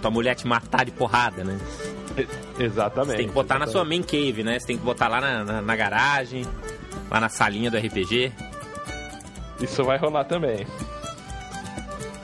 [0.00, 1.58] Tua mulher te matar de porrada, né?
[2.58, 3.12] Exatamente.
[3.12, 4.12] Você tem que botar na sua exatamente.
[4.12, 4.58] main cave, né?
[4.58, 6.44] Você tem que botar lá na, na, na garagem,
[7.10, 8.32] lá na salinha do RPG.
[9.60, 10.66] Isso vai rolar também.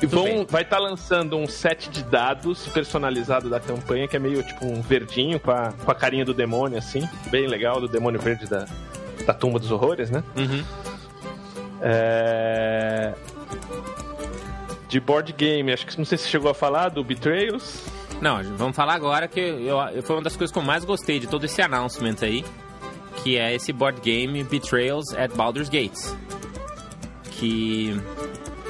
[0.00, 0.46] E bem.
[0.48, 4.82] vai estar lançando um set de dados personalizado da campanha, que é meio tipo um
[4.82, 7.08] verdinho com a, com a carinha do demônio, assim.
[7.30, 8.66] Bem legal, do demônio verde da,
[9.26, 10.22] da tumba dos horrores, né?
[10.36, 10.64] Uhum.
[11.80, 13.14] É...
[14.88, 17.82] De board game, acho que não sei se chegou a falar do Betrayals.
[18.20, 21.18] Não, vamos falar agora que eu, eu- foi uma das coisas que eu mais gostei
[21.18, 22.44] de todo esse announcement aí,
[23.22, 26.16] que é esse board game Betrayals at Baldur's Gates.
[27.32, 28.00] Que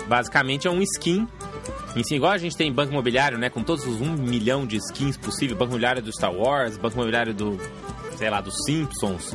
[0.09, 1.29] basicamente é um skin.
[1.99, 3.49] Assim, igual a gente tem banco imobiliário, né?
[3.49, 7.33] Com todos os um milhão de skins possíveis, banco imobiliário do Star Wars, banco imobiliário
[7.33, 7.59] do,
[8.17, 9.35] sei lá, dos Simpsons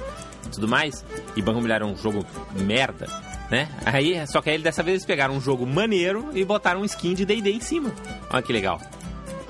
[0.53, 1.05] tudo mais.
[1.35, 2.25] E banco imobiliário é um jogo
[2.59, 3.07] merda,
[3.51, 3.67] né?
[3.85, 7.13] Aí, só que aí dessa vez eles pegaram um jogo maneiro e botaram um skin
[7.13, 7.91] de D&D em cima.
[8.31, 8.79] Olha que legal.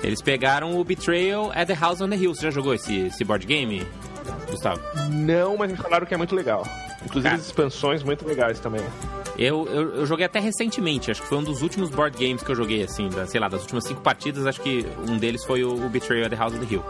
[0.03, 2.33] Eles pegaram o Betrayal at the House on the Hill.
[2.33, 3.85] Você já jogou esse, esse board game,
[4.49, 4.81] Gustavo?
[5.11, 6.65] Não, mas me falaram que é muito legal.
[7.05, 7.35] Inclusive Cara.
[7.35, 8.81] as expansões muito legais também.
[9.37, 12.51] Eu, eu, eu, joguei até recentemente, acho que foi um dos últimos board games que
[12.51, 15.63] eu joguei, assim, da, sei lá, das últimas cinco partidas, acho que um deles foi
[15.63, 16.83] o, o Betrayal at the House of the Hill.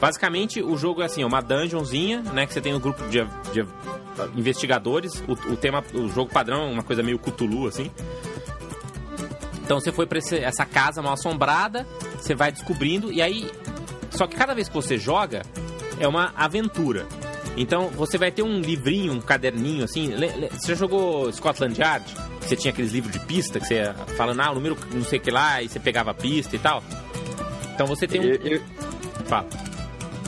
[0.00, 3.24] Basicamente, o jogo é assim, é uma dungeonzinha, né, que você tem um grupo de,
[3.52, 3.66] de
[4.36, 7.90] investigadores, o, o, tema, o jogo padrão é uma coisa meio Cthulhu, assim.
[9.64, 11.86] Então você foi pra esse, essa casa mal assombrada,
[12.18, 13.50] você vai descobrindo, e aí...
[14.10, 15.42] Só que cada vez que você joga,
[15.98, 17.06] é uma aventura.
[17.56, 20.12] Então você vai ter um livrinho, um caderninho assim.
[20.52, 22.04] Você já jogou Scotland Yard?
[22.40, 25.22] Você tinha aqueles livros de pista que você falando, ah, o número não sei o
[25.22, 26.82] que lá, e você pegava a pista e tal.
[27.74, 28.24] Então você tem um.
[28.24, 28.62] Eu, eu...
[29.26, 29.48] Fala.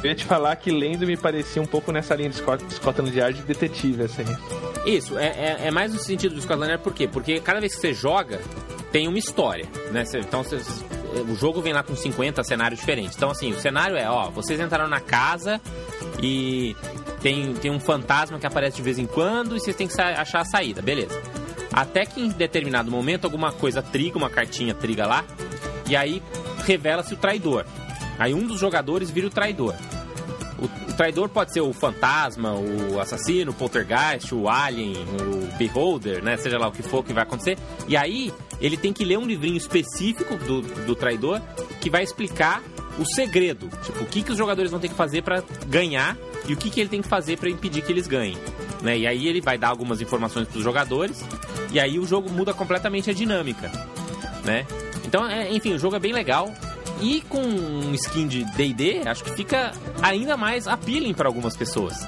[0.03, 3.41] Eu ia te falar que lendo me parecia um pouco nessa linha de Scotland Yard
[3.41, 4.25] de detetive, assim.
[4.87, 7.09] Isso, é, é, é, mais no sentido do Scotland Yard, por quê?
[7.09, 8.41] Porque cada vez que você joga,
[8.93, 10.05] tem uma história, né?
[10.15, 10.61] Então você,
[11.29, 13.17] o jogo vem lá com 50 cenários diferentes.
[13.17, 15.61] Então, assim, o cenário é, ó, vocês entraram na casa
[16.23, 16.77] e
[17.21, 20.41] tem, tem um fantasma que aparece de vez em quando e vocês têm que achar
[20.41, 21.21] a saída, beleza.
[21.73, 25.25] Até que em determinado momento alguma coisa triga, uma cartinha triga lá,
[25.89, 26.23] e aí
[26.65, 27.65] revela-se o traidor.
[28.19, 29.75] Aí um dos jogadores vira o traidor.
[30.59, 36.23] O, o, traidor pode ser o fantasma, o assassino, o poltergeist, o alien, o beholder,
[36.23, 36.37] né?
[36.37, 37.57] Seja lá o que for que vai acontecer.
[37.87, 41.41] E aí ele tem que ler um livrinho específico do, do traidor
[41.81, 42.61] que vai explicar
[42.99, 43.69] o segredo.
[43.85, 46.17] Tipo, o que, que os jogadores vão ter que fazer para ganhar
[46.49, 48.37] e o que, que ele tem que fazer para impedir que eles ganhem.
[48.83, 48.99] Né?
[48.99, 51.25] E aí ele vai dar algumas informações para os jogadores
[51.71, 53.71] e aí o jogo muda completamente a dinâmica,
[54.45, 54.67] né?
[55.05, 56.53] Então, é, enfim, o jogo é bem legal
[57.01, 62.01] e com um skin de D&D, acho que fica ainda mais appealing para algumas pessoas,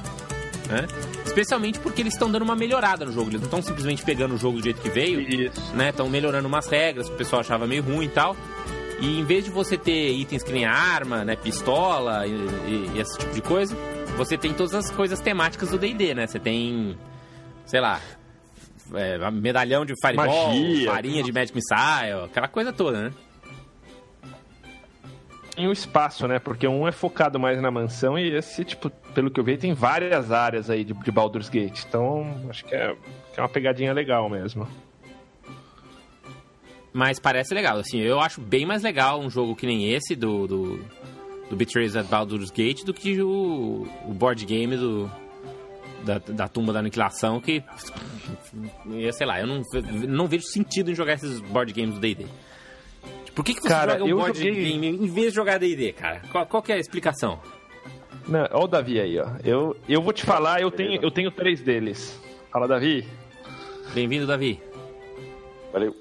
[0.69, 0.87] né?
[1.25, 3.31] Especialmente porque eles estão dando uma melhorada no jogo.
[3.31, 5.75] Eles não estão simplesmente pegando o jogo do jeito que veio, Isso.
[5.77, 5.91] né?
[5.91, 8.37] Estão melhorando umas regras que o pessoal achava meio ruim e tal.
[9.01, 13.01] E em vez de você ter itens que nem arma, né, pistola e, e, e
[13.01, 13.75] esse tipo de coisa,
[14.17, 16.27] você tem todas as coisas temáticas do D&D, né?
[16.27, 16.97] Você tem,
[17.65, 18.01] sei lá,
[18.95, 23.13] é, medalhão de Fireball, Magia, farinha de Magic Missile, aquela coisa toda, né?
[25.55, 26.39] Tem o espaço, né?
[26.39, 29.75] Porque um é focado mais na mansão e esse, tipo, pelo que eu vi, tem
[29.75, 31.85] várias áreas aí de, de Baldur's Gate.
[31.87, 32.95] Então, acho que é,
[33.33, 34.67] que é uma pegadinha legal mesmo.
[36.93, 40.47] Mas parece legal, assim, eu acho bem mais legal um jogo que nem esse do,
[40.47, 40.85] do
[41.51, 45.11] do Betrayers at Baldur's Gate do que o, o board game do,
[46.05, 47.63] da, da tumba da aniquilação que
[49.13, 49.63] sei lá, eu não,
[50.09, 52.27] não vejo sentido em jogar esses board games do D&D.
[53.35, 54.55] Por que, que você cara, joga um board joguei...
[54.55, 56.23] game em vez de jogar D&D, cara?
[56.31, 57.41] Qual, qual que é a explicação?
[58.29, 59.27] Não, ó o Davi aí, ó.
[59.43, 62.21] Eu, eu vou te falar, eu tenho, eu tenho três deles.
[62.53, 63.09] Fala, Davi.
[63.93, 64.61] Bem-vindo, Davi.
[65.73, 65.97] Valeu.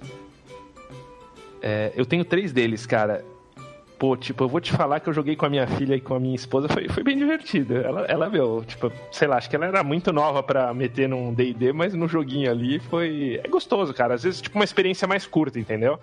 [1.62, 3.24] É, eu tenho três deles, cara
[4.00, 6.16] pô, tipo, eu vou te falar que eu joguei com a minha filha e com
[6.16, 7.76] a minha esposa, foi, foi bem divertido.
[7.76, 11.34] Ela, ela, meu, tipo, sei lá, acho que ela era muito nova para meter num
[11.34, 13.42] D&D, mas no joguinho ali foi...
[13.44, 14.16] É gostoso, cara.
[14.16, 16.00] Às vezes, tipo, uma experiência mais curta, entendeu?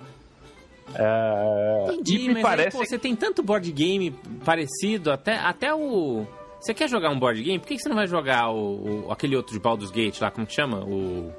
[0.95, 1.95] É...
[1.95, 2.77] Entendi, mas parece...
[2.77, 6.27] aí, pô, você tem tanto board game parecido, até, até o...
[6.61, 7.59] Você quer jogar um board game?
[7.59, 10.47] Por que você não vai jogar o, o aquele outro de Baldur's Gate lá, como
[10.47, 10.85] que chama?
[10.85, 11.33] O...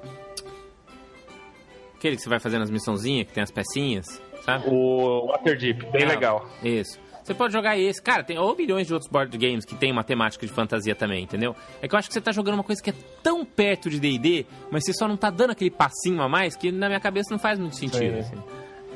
[1.96, 4.70] Aquele que você vai fazendo as missãozinhas, que tem as pecinhas sabe?
[4.70, 6.48] O Waterdeep, bem é, legal.
[6.64, 6.98] Isso.
[7.22, 8.02] Você pode jogar esse.
[8.02, 11.24] Cara, tem ou milhões de outros board games que tem uma temática de fantasia também,
[11.24, 11.54] entendeu?
[11.82, 14.00] É que eu acho que você tá jogando uma coisa que é tão perto de
[14.00, 17.28] D&D, mas você só não tá dando aquele passinho a mais que na minha cabeça
[17.30, 18.38] não faz muito sentido, assim.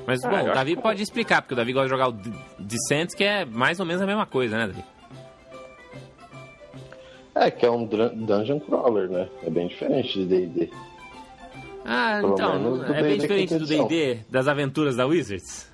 [0.07, 0.81] Mas, ah, bom, o Davi que...
[0.81, 2.13] pode explicar, porque o Davi gosta de jogar o
[2.57, 4.83] Descent, que é mais ou menos a mesma coisa, né, Davi?
[7.35, 9.27] É, que é um dungeon crawler, né?
[9.43, 10.69] É bem diferente de D&D.
[11.83, 15.69] Ah, Pelo então, é bem diferente do D&D, das aventuras da Wizards?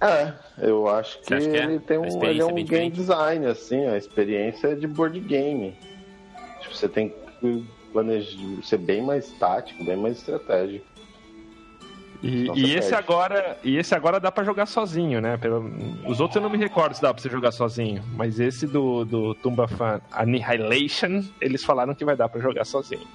[0.00, 1.64] É, eu acho que, que é?
[1.64, 2.94] ele tem um, ele é um game diferente?
[2.94, 5.74] design, assim, a experiência é de board game.
[6.60, 10.84] Tipo, você tem que planejar, ser bem mais tático, bem mais estratégico.
[12.24, 15.36] E, e esse agora, e esse agora dá para jogar sozinho, né?
[15.36, 15.70] Pelo,
[16.06, 19.04] os outros eu não me recordo se dá para você jogar sozinho, mas esse do,
[19.04, 23.06] do Tumba Fan Annihilation, eles falaram que vai dar para jogar sozinho.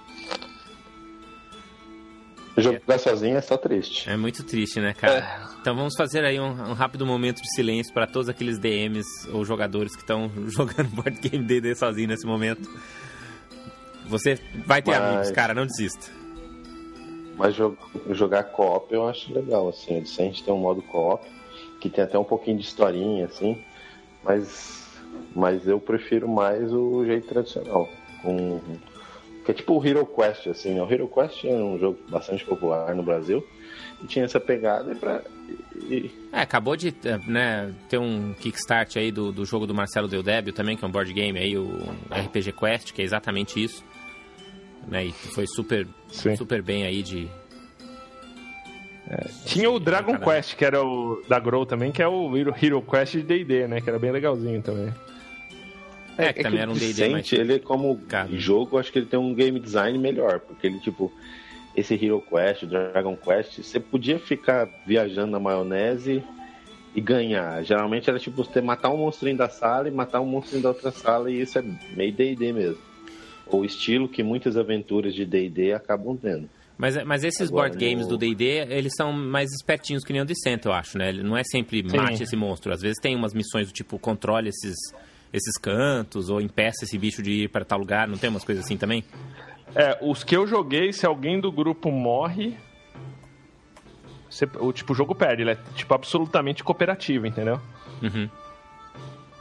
[2.55, 4.07] Jogar sozinho é só triste.
[4.07, 5.17] É muito triste, né, cara?
[5.17, 5.59] É.
[5.59, 9.43] Então vamos fazer aí um, um, rápido momento de silêncio para todos aqueles DMs ou
[9.43, 12.69] jogadores que estão jogando board game DD sozinho nesse momento.
[14.05, 15.01] Você vai ter Mas...
[15.01, 16.18] amigos, cara, não desista.
[17.39, 17.55] Mas
[18.11, 19.95] jogar co-op eu acho legal, assim.
[19.95, 21.25] A Descent tem um modo co-op,
[21.79, 23.57] que tem até um pouquinho de historinha, assim.
[24.25, 24.99] Mas,
[25.33, 27.87] mas eu prefiro mais o jeito tradicional.
[28.21, 28.59] Com,
[29.45, 30.73] que é tipo o Hero Quest, assim.
[30.73, 30.83] Né?
[30.83, 33.41] O Hero Quest é um jogo bastante popular no Brasil.
[34.03, 35.21] E tinha essa pegada pra.
[35.89, 36.11] E...
[36.33, 36.93] É, acabou de
[37.25, 40.91] né, ter um kickstart aí do, do jogo do Marcelo Deldébio também, que é um
[40.91, 41.69] board game aí, o
[42.11, 43.81] RPG Quest, que é exatamente isso
[44.89, 45.05] né?
[45.05, 46.35] E foi super, Sim.
[46.35, 47.29] super bem aí de.
[49.45, 52.81] Tinha o Dragon Quest, que era o da Grow também, que é o Hero, Hero
[52.81, 53.81] Quest de D&D, né?
[53.81, 54.93] Que era bem legalzinho também.
[56.15, 58.37] É, que também era um D&D Descent, ele como caro.
[58.37, 61.11] jogo, acho que ele tem um game design melhor, porque ele, tipo,
[61.75, 66.21] esse Hero Quest, o Dragon Quest, você podia ficar viajando na maionese
[66.93, 67.63] e ganhar.
[67.63, 70.91] Geralmente era tipo você matar um monstrinho da sala e matar um monstrinho da outra
[70.91, 71.63] sala, e isso é
[71.95, 72.88] meio D&D mesmo.
[73.51, 76.49] O estilo que muitas aventuras de D&D acabam tendo.
[76.77, 80.21] Mas, mas esses Agora, board games no- do D&D, eles são mais espertinhos que nem
[80.21, 81.09] o Descent, eu acho, né?
[81.09, 82.71] Ele não é sempre mate esse monstro.
[82.71, 84.75] Às vezes tem umas missões do tipo, controle esses,
[85.33, 88.07] esses cantos, ou impeça esse bicho de ir para tal lugar.
[88.07, 89.03] Não tem umas coisas assim também?
[89.75, 92.55] É, os que eu joguei, se alguém do grupo morre,
[94.29, 97.59] você- o tipo o jogo perde, ele é tipo absolutamente cooperativo, entendeu?
[98.01, 98.29] Uhum.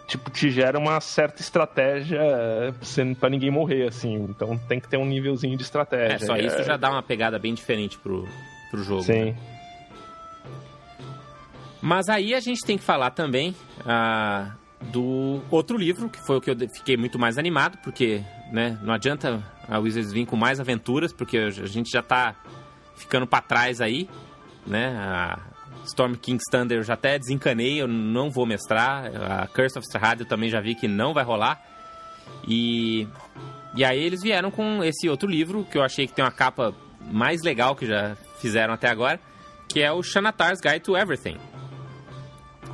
[0.08, 4.14] Tipo, te gera uma certa estratégia é, sendo pra ninguém morrer, assim.
[4.14, 6.14] Então tem que ter um nívelzinho de estratégia.
[6.14, 8.26] É, só isso já dá uma pegada bem diferente pro,
[8.70, 9.02] pro jogo.
[9.02, 9.36] Sim.
[11.82, 16.40] Mas aí a gente tem que falar também ah, do outro livro, que foi o
[16.40, 20.58] que eu fiquei muito mais animado, porque né, não adianta a Wizards vir com mais
[20.58, 22.34] aventuras, porque a gente já tá
[22.96, 24.08] ficando para trás aí,
[24.66, 24.88] né?
[24.96, 25.38] A
[25.84, 29.10] Storm King's Thunder eu já até desencanei, eu não vou mestrar.
[29.42, 31.62] A Curse of Strahd eu também já vi que não vai rolar.
[32.46, 33.06] E,
[33.74, 36.74] e aí eles vieram com esse outro livro, que eu achei que tem uma capa
[37.10, 39.20] mais legal que já fizeram até agora,
[39.68, 41.38] que é o Xanatar's Guide to Everything.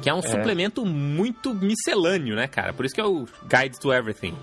[0.02, 2.72] Que é um suplemento muito miscelâneo, né, cara?
[2.72, 4.36] Por isso que é o Guide to Everything.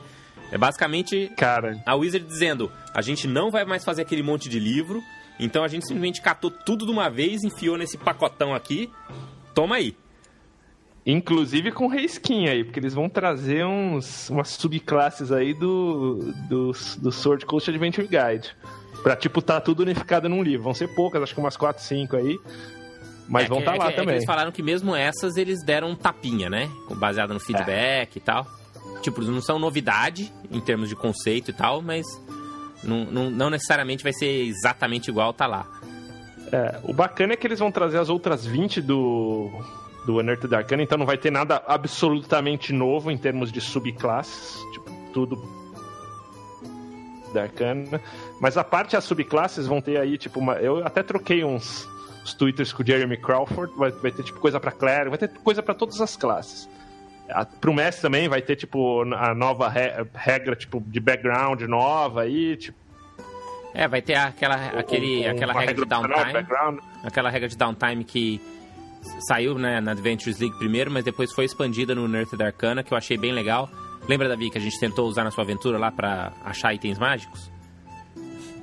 [0.51, 4.59] É basicamente Cara, a Wizard dizendo: a gente não vai mais fazer aquele monte de
[4.59, 5.01] livro,
[5.41, 8.89] então a gente simplesmente catou tudo de uma vez, enfiou nesse pacotão aqui.
[9.53, 9.95] Toma aí.
[11.05, 17.11] inclusive com reskin aí, porque eles vão trazer uns, umas subclasses aí do, do, do
[17.11, 18.55] Sword Coast Adventure Guide.
[19.01, 20.63] Pra, tipo, tá tudo unificado num livro.
[20.63, 22.37] Vão ser poucas, acho que umas 4, 5 aí.
[23.27, 24.15] Mas É vão estar é lá que- é também.
[24.15, 26.69] eles falaram que mesmo essas eles deram um tapinha, né?
[26.95, 28.45] Baseado no feedback e tal.
[29.01, 32.05] Tipo, não são novidade em termos de conceito e tal, mas
[32.83, 35.65] não, não, não necessariamente vai ser exatamente igual tá lá.
[36.51, 39.49] É, o bacana é que eles vão trazer as outras 20 do,
[40.05, 44.91] do Unearthed Arcana, então não vai ter nada absolutamente novo em termos de subclasses, tipo,
[45.13, 45.41] tudo
[47.33, 48.01] da Arcana.
[48.39, 51.87] Mas a parte das subclasses vão ter aí, tipo, uma, eu até troquei uns,
[52.37, 55.63] twitters com o Jeremy Crawford, vai, vai ter tipo coisa pra clérigo, vai ter coisa
[55.63, 56.69] pra todas as classes.
[57.59, 62.57] Pro mestre também vai ter, tipo, a nova re- regra, tipo, de background nova aí,
[62.57, 62.77] tipo,
[63.73, 66.47] É, vai ter aquela, aquele, um- aquela uma regra de downtime.
[67.03, 68.41] aquela regra de downtime que
[69.27, 72.97] saiu né, na Adventures League primeiro, mas depois foi expandida no Unearthed Arcana, que eu
[72.97, 73.69] achei bem legal.
[74.07, 77.49] Lembra, Davi, que a gente tentou usar na sua aventura lá pra achar itens mágicos?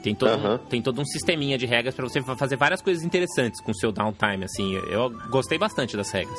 [0.02, 0.58] Tem todo, um, Aham.
[0.70, 3.74] tem todo um sisteminha de regras pra você fa- fazer várias coisas interessantes com o
[3.74, 4.74] seu downtime, assim.
[4.90, 6.38] Eu gostei bastante das regras.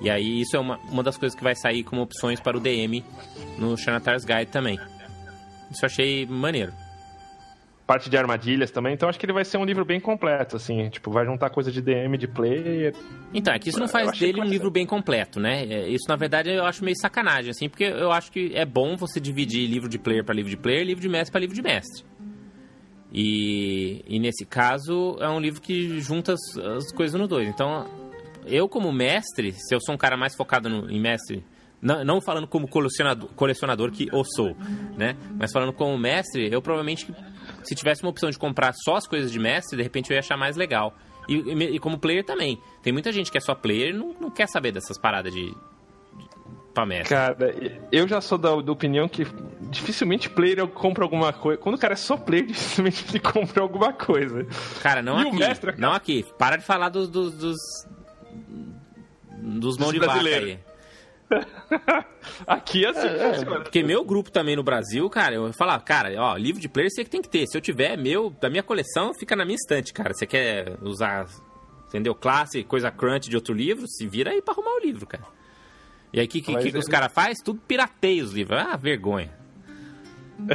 [0.00, 2.60] E aí isso é uma, uma das coisas que vai sair como opções para o
[2.60, 3.04] DM
[3.58, 4.78] no Xanatar's Guide também.
[5.70, 6.72] Isso eu achei maneiro.
[7.86, 10.88] parte de armadilhas também, então acho que ele vai ser um livro bem completo, assim,
[10.90, 12.94] tipo, vai juntar coisa de DM, de player.
[13.32, 15.64] Então, é que isso não faz dele um livro bem completo, né?
[15.64, 18.94] É, Isso, na verdade, eu acho meio sacanagem, assim, porque eu acho que é bom
[18.96, 21.62] você dividir livro de player para livro de player, livro de mestre para livro de
[21.62, 22.04] mestre.
[23.12, 27.48] E, e nesse caso, é um livro que junta as, as coisas no dois.
[27.48, 27.86] Então,
[28.48, 31.44] eu como mestre, se eu sou um cara mais focado no, em mestre,
[31.80, 34.56] não, não falando como colecionador, colecionador que eu sou,
[34.96, 35.16] né?
[35.38, 37.06] Mas falando como mestre, eu provavelmente,
[37.62, 40.20] se tivesse uma opção de comprar só as coisas de mestre, de repente eu ia
[40.20, 40.92] achar mais legal.
[41.28, 42.58] E, e- e como player também.
[42.82, 45.54] Tem muita gente que é só player e não, não quer saber dessas paradas de,
[46.86, 47.08] mestre.
[47.08, 47.36] Cara,
[47.90, 49.26] eu já sou da, da opinião que
[49.62, 51.60] dificilmente player eu compro alguma coisa.
[51.60, 54.46] Quando o cara é só player, dificilmente ele compra alguma coisa.
[54.80, 55.36] Cara, não E aqui.
[55.38, 55.80] mestre, cara?
[55.82, 56.24] Não aqui.
[56.38, 57.08] Para de falar dos.
[57.08, 57.34] dos.
[57.36, 57.56] dos,
[59.42, 60.50] dos mão Dos de vaca brasileiros.
[60.50, 60.58] aí.
[62.46, 63.44] Aqui é assim, É, é.
[63.60, 67.04] Porque meu grupo também no Brasil, cara, eu falar, cara, ó, livro de player você
[67.04, 67.46] que tem que ter.
[67.46, 70.14] Se eu tiver meu, da minha coleção, fica na minha estante, cara.
[70.14, 71.26] Você quer usar,
[71.86, 72.14] entendeu?
[72.14, 75.24] Classe, coisa crunch de outro livro, se vira aí pra arrumar o livro, cara.
[76.12, 77.34] E aí o que, que, que, que é- os caras fazem?
[77.44, 78.58] Tudo pirateia os livros.
[78.58, 79.30] Ah, vergonha.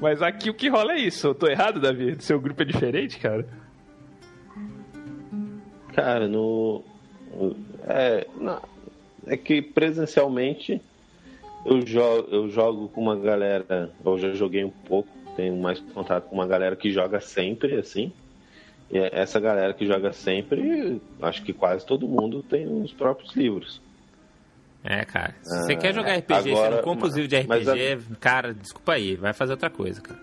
[0.00, 1.28] Mas aqui o que rola é isso.
[1.28, 2.16] Eu tô errado, Davi?
[2.20, 3.46] Seu grupo é diferente, cara?
[5.96, 6.84] Cara, no.
[7.88, 8.60] É, na-
[9.26, 10.80] é que presencialmente
[11.64, 13.90] eu jogo, eu jogo com uma galera.
[14.04, 18.12] Eu já joguei um pouco, tenho mais contato com uma galera que joga sempre, assim.
[18.90, 23.34] E é- essa galera que joga sempre, acho que quase todo mundo tem os próprios
[23.34, 23.80] livros.
[24.84, 25.34] É, cara.
[25.42, 27.98] Se você Ah, quer jogar RPG e você agora- não compra os livros de RPG,
[28.20, 30.20] cara, desculpa aí, vai fazer outra coisa, cara.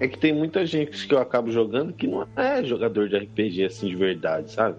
[0.00, 3.64] É que tem muita gente que eu acabo jogando que não é jogador de RPG
[3.66, 4.78] assim de verdade, sabe?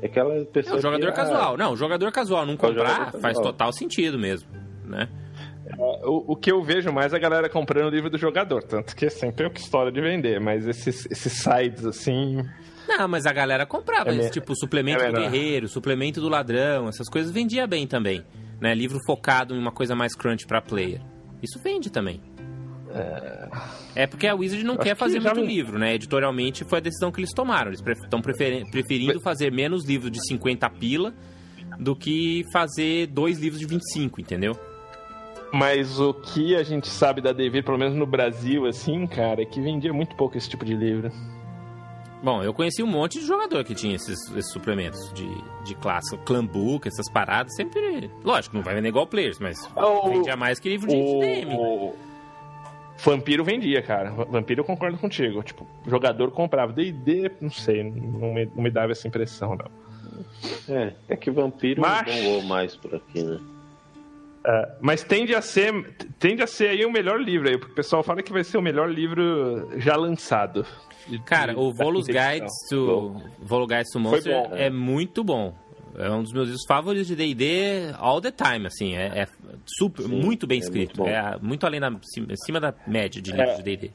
[0.00, 0.76] É aquela pessoa.
[0.76, 1.56] É um jogador que, ah, casual.
[1.56, 3.20] Não, jogador casual não É o comprar casual.
[3.22, 4.48] faz total sentido mesmo,
[4.84, 5.08] né?
[6.04, 8.94] O, o que eu vejo mais é a galera comprando o livro do jogador, tanto
[8.94, 12.42] que é sempre eu que história de vender, mas esses, esses sites assim.
[12.86, 16.88] Não, mas a galera comprava É esse tipo suplemento é do guerreiro, suplemento do ladrão,
[16.88, 18.24] essas coisas vendia bem também,
[18.60, 18.74] né?
[18.74, 21.00] Livro focado em uma coisa mais crunch pra player.
[21.42, 22.20] Isso vende também.
[23.94, 25.94] É porque a Wizard não Acho quer que fazer já muito não- livro, né?
[25.94, 27.70] Editorialmente foi a decisão que eles tomaram.
[27.70, 31.12] Eles estão preferindo fazer menos livros de 50 pila
[31.78, 34.58] do que fazer dois livros de 25, entendeu?
[35.52, 39.44] Mas o que a gente sabe da Devir, pelo menos no Brasil, assim, cara, é
[39.44, 41.10] que vendia muito pouco esse tipo de livro.
[42.22, 45.28] Bom, eu conheci um monte de jogador que tinha esses, esses suplementos de,
[45.64, 48.08] de classe, clan book, essas paradas, sempre.
[48.24, 51.54] Lógico, não vai vender igual players, mas O- vendia mais que livro de DM.
[51.56, 51.94] O
[53.04, 54.10] Vampiro vendia, cara.
[54.10, 55.42] Vampiro eu concordo contigo.
[55.42, 56.72] Tipo, jogador comprava.
[56.72, 59.82] D&D, não sei, não me, não me dava essa impressão, não.
[60.74, 63.40] É, é que vampiro Mas- não voou mais por aqui, né?
[64.44, 67.76] É, mas tende a ser tende a ser aí o melhor livro aí, porque o
[67.76, 70.66] pessoal fala que vai ser o melhor livro já lançado.
[71.06, 75.54] De- Cara, de- o Volus Guides to, Volu Guides to Monster bom, é muito bom.
[75.98, 78.94] É um dos meus livros favoritos de D&D all the time, assim.
[78.96, 79.28] É, é
[79.66, 80.98] super, Sim, muito bem é escrito.
[81.02, 81.92] muito é muito além da...
[82.32, 83.56] acima da média de livros É.
[83.56, 83.90] de D&D.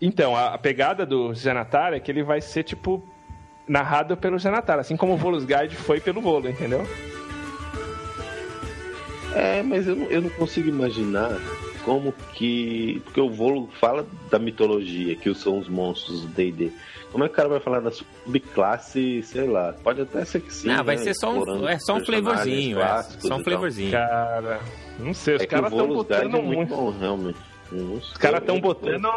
[0.00, 3.02] Então, a, a pegada do Zanatar é que ele vai ser, tipo,
[3.66, 6.86] narrado pelo Zanatar, assim como o Volus Guide foi pelo Volo, entendeu?
[9.34, 11.38] É, mas eu não, eu não consigo imaginar
[11.84, 13.00] como que.
[13.04, 16.72] Porque o Volo fala da mitologia, que são os monstros do DD.
[17.12, 19.72] Como é que o cara vai falar da subclasse, sei lá?
[19.82, 20.68] Pode até ser que sim.
[20.68, 21.02] Não, vai né?
[21.02, 22.80] ser só um, é só um flavorzinho.
[22.80, 23.92] É, só um flavorzinho.
[23.92, 24.60] Cara,
[24.98, 26.68] não sei, os É caras estão Guide botando é muito muito.
[26.76, 27.38] bom, realmente.
[27.72, 29.08] Os caras estão botando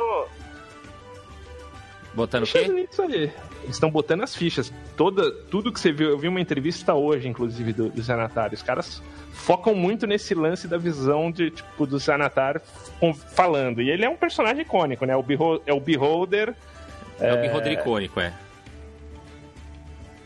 [2.13, 2.67] Botando o quê?
[2.67, 3.31] nisso aí.
[3.63, 4.71] Eles estão botando as fichas.
[4.97, 8.53] Toda, tudo que você viu, eu vi uma entrevista hoje, inclusive, do, do Zanatar.
[8.53, 9.01] Os caras
[9.31, 12.61] focam muito nesse lance da visão de, tipo, do Zanatar
[12.99, 13.81] com- falando.
[13.81, 15.15] E ele é um personagem icônico, né?
[15.15, 15.23] O
[15.65, 16.53] é o Beholder.
[17.21, 18.33] É, o Beholder icônico, é.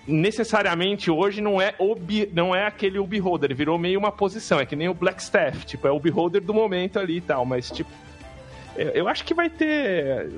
[0.07, 4.11] necessariamente hoje não é o Be- não é aquele o Beholder, ele virou meio uma
[4.11, 7.43] posição, é que nem o Blackstaff, tipo, é o Beholder do momento ali e tal,
[7.45, 7.89] mas tipo,
[8.75, 10.29] eu, eu acho que vai ter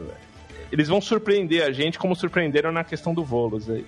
[0.72, 3.86] eles vão surpreender a gente como surpreenderam na questão do Volos aí.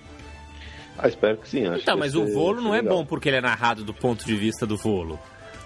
[0.98, 1.66] Ah, espero que sim.
[1.66, 2.98] Acho Então, que mas o Volo não é legal.
[2.98, 5.18] bom porque ele é narrado do ponto de vista do Volo.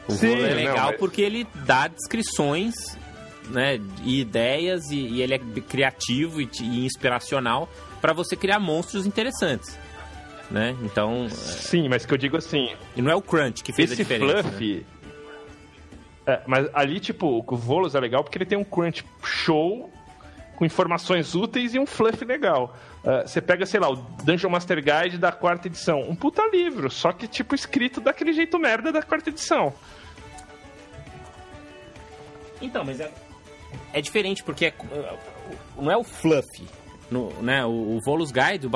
[0.09, 2.75] O Sim, Volo é não, legal mas- porque ele dá descrições,
[3.49, 7.69] né, e ideias e, e ele é criativo e, e inspiracional
[8.01, 9.79] para você criar monstros interessantes,
[10.51, 10.77] né?
[10.83, 13.95] Então, Sim, mas que eu digo assim, e não é o Crunch que fez a
[13.95, 14.35] esse diferença.
[14.35, 14.43] né?
[14.43, 14.87] fluff
[16.27, 19.91] É, mas ali, tipo, o Volos é legal porque ele tem um crunch show
[20.57, 22.75] com informações úteis e um fluff legal.
[23.05, 26.01] Ah, Você pega, sei lá, o Dungeon Master Guide da quarta edição.
[26.01, 29.75] Um puta livro, só que, tipo, escrito daquele jeito merda da quarta edição.
[32.63, 33.11] Então, mas é,
[33.93, 34.75] é diferente porque é-
[35.77, 36.47] não é o fluff,
[37.11, 37.65] no, né?
[37.65, 38.71] O, o Volus Guide, o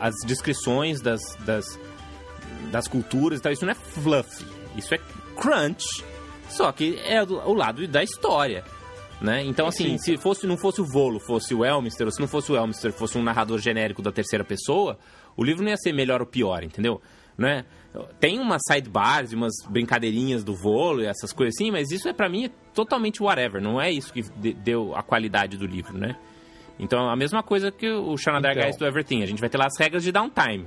[0.00, 1.64] as descrições das, das,
[2.70, 4.44] das culturas e tal, isso não é fluff,
[4.76, 4.98] isso é
[5.36, 5.86] crunch,
[6.48, 8.64] só que é do- o lado da história.
[9.20, 9.44] Né?
[9.44, 12.50] Então, assim, se fosse, não fosse o Volo, fosse o Elmister, ou se não fosse
[12.52, 14.98] o Elmister, fosse um narrador genérico da terceira pessoa,
[15.36, 17.02] o livro não ia ser melhor ou pior, entendeu?
[17.40, 17.64] Né?
[18.20, 22.28] Tem umas sidebars umas brincadeirinhas do Volo e essas coisas assim, mas isso é para
[22.28, 26.16] mim é totalmente whatever, não é isso que de- deu a qualidade do livro, né?
[26.78, 28.64] Então, a mesma coisa que o Xanadar Então.
[28.64, 30.66] Guys do Everything, a gente vai ter lá as regras de downtime.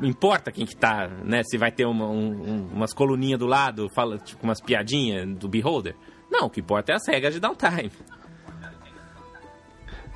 [0.00, 1.42] Não importa quem que tá, né?
[1.44, 5.48] Se vai ter uma, um- um- umas coluninhas do lado, fala, tipo, umas piadinhas do
[5.48, 5.94] Beholder.
[6.30, 7.90] Não, o que importa é as regras de downtime.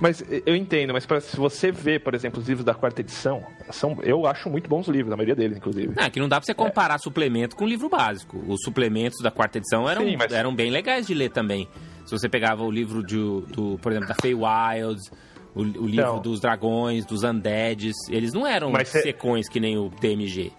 [0.00, 3.44] Mas eu entendo, mas pra, se você vê, por exemplo, os livros da quarta edição,
[3.70, 5.92] são, eu acho muito bons livros, a maioria deles, inclusive.
[5.94, 8.42] Não, é que não dá pra você comparar suplemento com livro básico.
[8.48, 11.68] Os suplementos da quarta edição eram, Sim, mas- eram bem legais de ler também.
[12.06, 15.10] Se você pegava o livro de, do, por exemplo, da Feywilds,
[15.54, 16.20] o, o livro Então.
[16.20, 20.50] dos dragões, dos undeads, eles não eram Mas cê- secões que nem o DMG.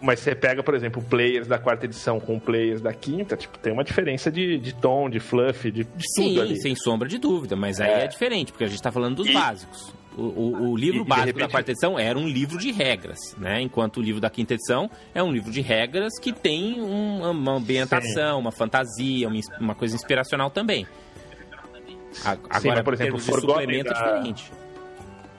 [0.00, 3.72] Mas você pega, por exemplo, players da quarta edição com players da quinta, tipo, tem
[3.72, 6.60] uma diferença de, de tom, de fluff, de, de tudo Sim, ali.
[6.60, 8.06] sem sombra de dúvida, mas aí é, É.
[8.06, 9.92] diferente, porque a gente tá falando dos E- básicos.
[10.16, 13.18] O, o- o livro E- básico da repente- quarta edição era um livro de regras,
[13.38, 13.60] né?
[13.60, 17.52] Enquanto o livro da quinta edição é um livro de regras que tem um- uma
[17.54, 20.86] ambientação, uma fantasia, uma, uma coisa inspiracional também.
[22.24, 24.52] Agora, Sim, mas, por em exemplo, Forgotten suplemento é da- diferente.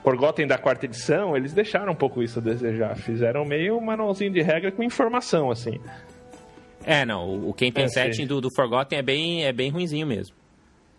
[0.03, 2.95] Forgotten da quarta edição, eles deixaram um pouco isso a desejar.
[2.95, 5.79] Fizeram meio um manualzinho de regra com informação, assim.
[6.85, 10.35] É, não, o, campaign É, setting do, do Forgotten é bem, é bem ruinzinho mesmo.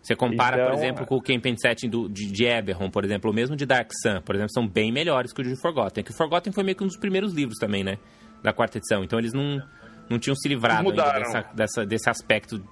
[0.02, 3.28] Você compara, Então, por exemplo, com o Campaign Setting do, de, de Eberron, por exemplo,
[3.28, 6.02] ou mesmo de Dark Sun, por exemplo, são bem melhores que o de Forgotten.
[6.02, 7.98] Que o Forgotten foi meio que um dos primeiros livros também, né?
[8.42, 9.04] Da quarta edição.
[9.04, 9.60] Então eles não,
[10.08, 12.62] não tinham se livrado dessa, dessa- desse aspecto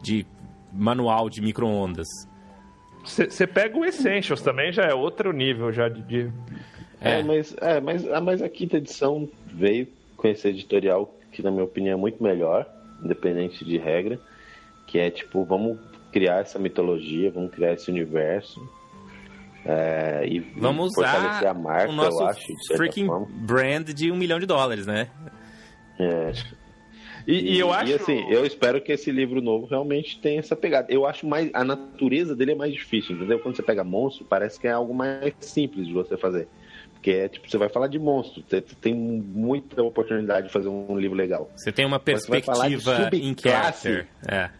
[0.00, 0.24] de
[0.72, 2.06] manual de micro-ondas.
[3.04, 6.02] Você pega o Essentials também, já é outro nível já de.
[6.02, 6.30] de-
[7.00, 7.20] É.
[7.20, 11.64] É, mas, é mas, mas a quinta edição veio com esse editorial que, na minha
[11.64, 12.66] opinião, é muito melhor,
[13.02, 14.18] independente de regra,
[14.86, 15.78] que é tipo, vamos
[16.12, 18.60] criar essa mitologia, vamos criar esse universo.
[19.64, 22.46] é, e Vamos fortalecer usar a marca, o nosso eu acho,
[22.76, 23.08] freaking
[23.46, 25.08] brand de um milhão de dólares, né?
[25.98, 26.32] É.
[27.26, 27.90] E, e eu acho.
[27.90, 30.92] E assim, eu espero que esse livro novo realmente tenha essa pegada.
[30.92, 31.50] Eu acho mais.
[31.52, 33.38] A natureza dele é mais difícil, entendeu?
[33.38, 36.48] Quando você pega monstro, parece que é algo mais simples de você fazer.
[36.94, 40.98] Porque é tipo, você vai falar de monstro, você tem muita oportunidade de fazer um
[40.98, 41.50] livro legal.
[41.56, 44.06] Você tem uma perspectiva em character.
[44.28, 44.50] É.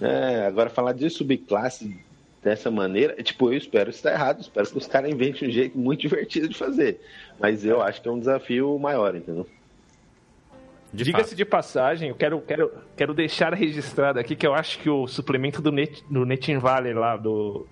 [0.00, 1.98] É, agora falar de subclasse
[2.42, 5.78] dessa maneira, é, tipo, eu espero estar errado, espero que os caras inventem um jeito
[5.78, 7.00] muito divertido de fazer.
[7.38, 9.46] Mas eu acho que é um desafio maior, entendeu?
[10.92, 15.06] Diga-se de passagem, eu quero, quero, quero deixar registrado aqui que eu acho que o
[15.06, 17.66] suplemento do, Net, do Netin Valley lá, do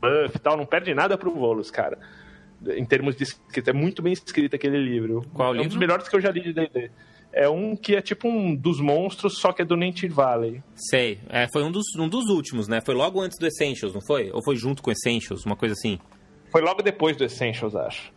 [0.00, 1.98] Buff e tal, não perde nada pro Volus, cara.
[2.68, 5.24] Em termos de escrita, é muito bem escrito aquele livro.
[5.32, 5.78] Qual é um dos livro?
[5.78, 6.90] melhores que eu já li de D&D.
[7.32, 10.62] É um que é tipo um dos monstros, só que é do Netin Valley.
[10.74, 11.20] Sei.
[11.28, 12.80] É, foi um dos, um dos últimos, né?
[12.80, 14.30] Foi logo antes do Essentials, não foi?
[14.32, 15.98] Ou foi junto com Essentials, uma coisa assim?
[16.50, 18.10] Foi logo depois do Essentials, acho.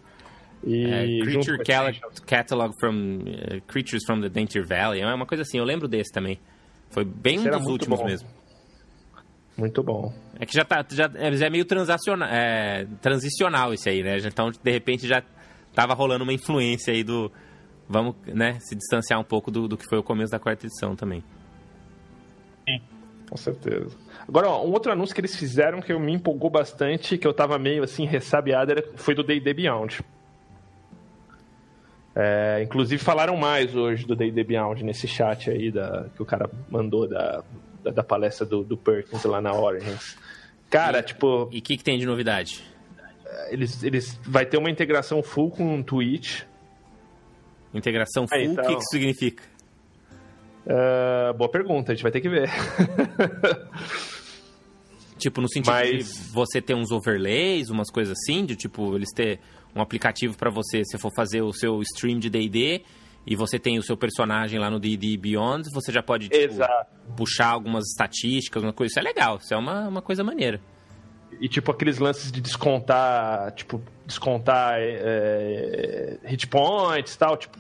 [0.64, 2.20] E É, Creature Essentials.
[2.20, 5.02] Catalog from eh, Creatures from the Dainty Valley.
[5.02, 6.40] É uma coisa assim, eu lembro desse também.
[6.90, 8.06] Foi bem Esse um dos muito últimos bom.
[8.06, 8.28] mesmo.
[9.58, 10.14] Muito bom.
[10.40, 10.86] É que já tá.
[10.90, 14.18] Já, é já é meio transaciona- é, transicional esse aí, né?
[14.26, 15.22] Então, de repente, já
[15.74, 17.32] tava rolando uma influência aí do.
[17.88, 20.96] Vamos, né, se distanciar um pouco do, do que foi o começo da quarta edição
[20.96, 21.24] também.
[23.30, 23.96] Com certeza.
[24.28, 27.34] Agora, ó, um outro anúncio que eles fizeram que eu me empolgou bastante, que eu
[27.34, 30.02] tava meio assim ressabiado, era, foi do D&D Beyond.
[32.16, 36.50] É, inclusive falaram mais hoje do D&D Beyond nesse chat aí da, que o cara
[36.70, 37.44] mandou da,
[37.84, 40.18] da, da palestra do, do Perkins lá na Origins.
[40.70, 42.64] Cara, tipo, E o que, que tem de novidade?
[43.52, 46.42] eles, eles vai ter uma integração full com o Twitch.
[47.74, 48.66] Integração full, Ah, o então.
[48.66, 49.44] que, que isso significa?
[50.66, 52.50] É, boa pergunta, a gente vai ter que ver.
[55.18, 59.10] Tipo, no sentido Mas- de você ter uns overlays, umas coisas assim, de tipo, eles
[59.14, 59.40] ter
[59.76, 62.84] um aplicativo pra você, se for fazer o seu stream de D&D
[63.26, 66.56] e você tem o seu personagem lá no D&D Beyond, você já pode, tipo,
[67.16, 68.92] puxar algumas estatísticas, uma coisa.
[68.92, 70.60] Isso é legal, isso é uma, uma coisa maneira.
[71.40, 77.58] E tipo aqueles lances de descontar, tipo, descontar é, hit points e tal, tipo,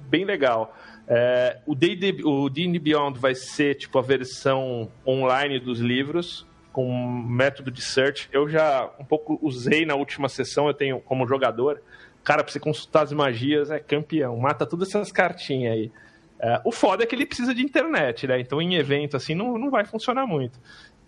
[0.00, 0.76] bem legal.
[1.06, 6.88] É, o D&D o D&D Beyond vai ser tipo a versão online dos livros com
[6.88, 8.28] um método de search.
[8.32, 11.82] Eu já um pouco usei na última sessão, eu tenho como jogador.
[12.24, 15.92] Cara, pra você consultar as magias é campeão, mata todas essas cartinhas aí.
[16.40, 18.40] É, o foda é que ele precisa de internet, né?
[18.40, 20.58] Então em evento assim não, não vai funcionar muito.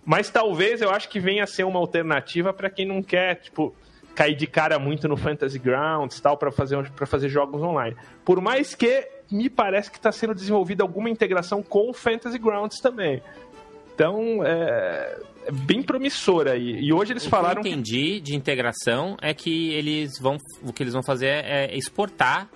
[0.04, 3.74] Mas talvez eu acho que venha a ser uma alternativa para quem não quer, tipo,
[4.14, 7.96] cair de cara muito no Fantasy Grounds tal para fazer para fazer jogos online.
[8.24, 12.78] Por mais que me parece que está sendo desenvolvida alguma integração com o Fantasy Grounds
[12.80, 13.22] também.
[13.94, 16.80] Então é, é bem promissor aí.
[16.80, 20.36] E hoje eles O falaram que eu entendi de integração é que eles vão.
[20.62, 22.48] O que eles vão fazer é exportar.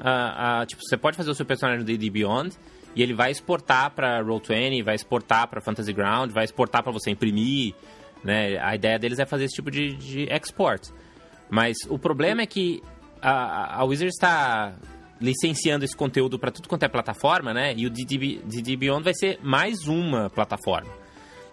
[0.00, 2.54] a- a- tipo, você pode fazer o seu personagem do D&D Beyond
[2.96, 7.10] e ele vai exportar para Roll20, vai exportar para Fantasy Ground, vai exportar para você
[7.10, 7.74] imprimir.
[8.22, 8.58] Né?
[8.58, 10.90] A ideia deles é fazer esse tipo de, de export.
[11.48, 12.82] Mas o problema é que
[13.22, 14.74] a, a Wizard está
[15.20, 17.72] licenciando esse conteúdo para tudo quanto é plataforma, né?
[17.76, 20.90] E o D&D D&D Beyond vai ser mais uma plataforma.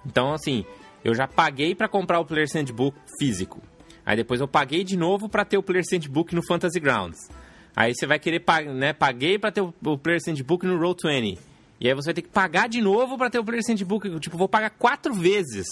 [0.06, 0.66] Então, assim,
[1.04, 3.62] eu já paguei para comprar o Player Handbook físico.
[4.06, 7.30] Aí depois eu paguei de novo para ter o Player Handbook no Fantasy Grounds.
[7.76, 8.94] Aí você vai querer, pag- né?
[8.94, 11.38] Paguei para ter o Player Handbook no Roll20.
[11.80, 14.20] E aí você vai ter que pagar de novo para ter o Player Handbook.
[14.20, 15.68] Tipo, vou pagar quatro vezes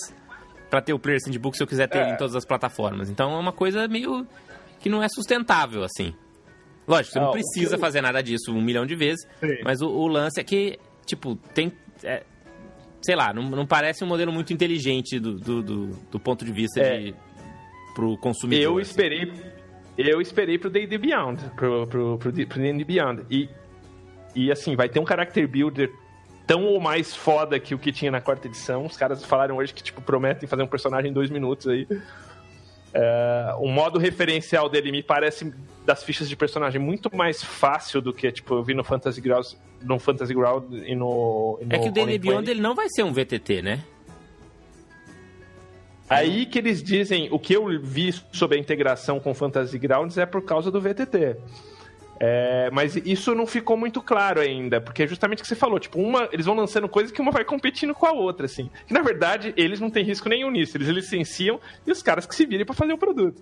[0.70, 2.02] para ter o Player Handbook se eu quiser ter É.
[2.04, 3.10] ele em todas as plataformas.
[3.10, 4.26] Então é uma coisa meio
[4.80, 6.14] que não é sustentável, assim.
[6.90, 9.26] Lógico, você Ah, não precisa fazer nada disso um milhão de vezes.
[9.40, 9.60] Sim.
[9.64, 11.72] Mas o, o lance é que, tipo, tem.
[12.04, 12.24] é,
[13.02, 16.52] sei lá, não, não parece um modelo muito inteligente do, do, do, do ponto de
[16.52, 17.00] vista É.
[17.00, 17.16] de.
[17.94, 18.64] pro consumidor.
[18.64, 18.90] Eu assim.
[18.90, 19.32] esperei,
[19.98, 23.24] eu esperei pro D&D Beyond, pro, pro, pro, pro D&D Beyond.
[23.30, 23.48] E,
[24.36, 25.92] e assim, vai ter um character builder
[26.48, 28.86] tão ou mais foda que o que tinha na quarta edição.
[28.86, 31.88] Os caras falaram hoje que, tipo, prometem fazer um personagem em dois minutos aí.
[32.94, 35.54] É, o modo referencial dele me parece
[35.86, 39.58] das fichas de personagem muito mais fácil do que, tipo, eu vi no Fantasy Grounds,
[39.82, 42.20] no Fantasy Ground e no, e É no que o D&D Roll20.
[42.20, 43.84] Beyond ele não vai ser um VTT, né?
[46.10, 50.26] Aí que eles dizem, o que eu vi sobre a integração com Fantasy Grounds é
[50.26, 51.38] por causa do VTT.
[52.22, 55.80] É, mas isso não ficou muito claro ainda, porque é justamente o que você falou,
[55.80, 58.70] tipo, uma, eles vão lançando coisas que uma vai competindo com a outra, assim.
[58.86, 62.36] Que na verdade, eles não têm risco nenhum nisso, eles licenciam e os caras que
[62.36, 63.42] se virem para fazer o produto.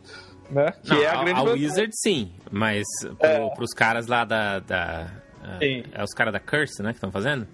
[0.52, 0.72] Né?
[0.84, 1.64] Que não, é a, a grande a vantagem.
[1.66, 2.84] Wizard sim, mas
[3.18, 3.50] pro, É.
[3.56, 4.60] pros caras lá da.
[4.60, 5.12] da
[5.60, 7.48] é os caras da Curse, né, que estão fazendo?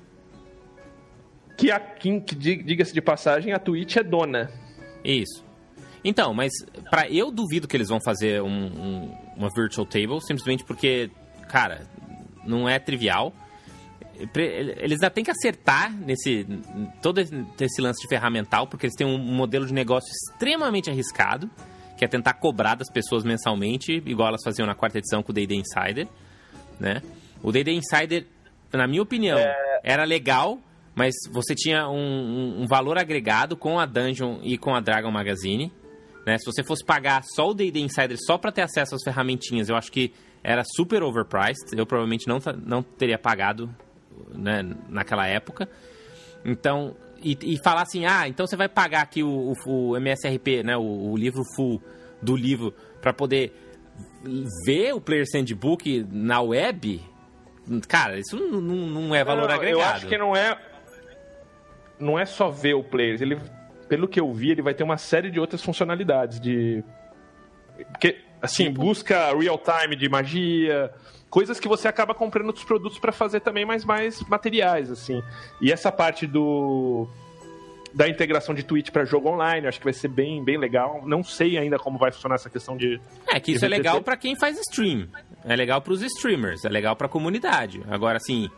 [1.58, 4.50] Que, a, que, que dig- diga-se de passagem, a Twitch é dona.
[5.04, 5.46] Isso.
[6.04, 6.52] Então, mas
[6.90, 11.10] para eu duvido que eles vão fazer um- um- uma virtual table, simplesmente porque,
[11.50, 11.82] cara,
[12.46, 13.34] não é trivial.
[14.36, 16.46] Eles ainda têm que acertar nesse
[17.02, 21.50] todo esse lance de ferramental, porque eles têm um modelo de negócio extremamente arriscado,
[21.98, 25.34] que é tentar cobrar das pessoas mensalmente, igual elas faziam na quarta edição com o
[25.36, 26.08] D&D Insider,
[26.80, 27.02] né?
[27.42, 28.26] O D&D Insider,
[28.72, 29.38] na minha opinião,
[29.84, 30.60] era legal,
[30.96, 35.12] mas você tinha um, um- um valor agregado com a Dungeon e com a Dragon
[35.12, 35.72] Magazine.
[36.26, 36.38] Né?
[36.38, 39.76] Se você fosse pagar só o D&D Insider só para ter acesso às ferramentinhas, eu
[39.76, 40.14] acho que
[40.44, 41.78] era super overpriced.
[41.78, 43.70] Eu provavelmente não, não teria pagado
[44.34, 45.68] né, naquela época.
[46.46, 50.64] Então, e, e falar assim, ah, então você vai pagar aqui o, o- o MSRP,
[50.64, 51.82] né, o, o livro full
[52.22, 53.54] do livro, para poder
[54.66, 57.02] ver o Player Handbook na web,
[57.88, 59.80] cara, isso não, não- não é valor Não, agregado.
[59.82, 60.58] Eu acho que não é.
[62.00, 63.22] Não é só ver o players.
[63.22, 63.40] Ele,
[63.88, 66.40] pelo que eu vi, ele vai ter uma série de outras funcionalidades.
[66.40, 66.84] De.
[67.92, 68.82] Porque, assim, Tipo?
[68.82, 70.92] busca real time de magia.
[71.30, 75.22] Coisas que você acaba comprando outros produtos para fazer também mais, mais materiais, assim.
[75.62, 77.08] E essa parte do.
[77.94, 81.04] Da integração de Twitch para jogo online, acho que vai ser bem, bem legal.
[81.06, 83.00] Não sei ainda como vai funcionar essa questão de.
[83.28, 85.08] É que isso é legal pra quem faz stream.
[85.46, 87.84] É legal pros streamers, é legal pra comunidade.
[87.88, 88.50] Agora, assim,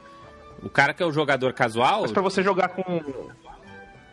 [0.63, 2.03] o cara que é o jogador casual.
[2.03, 2.83] Mas para você jogar com.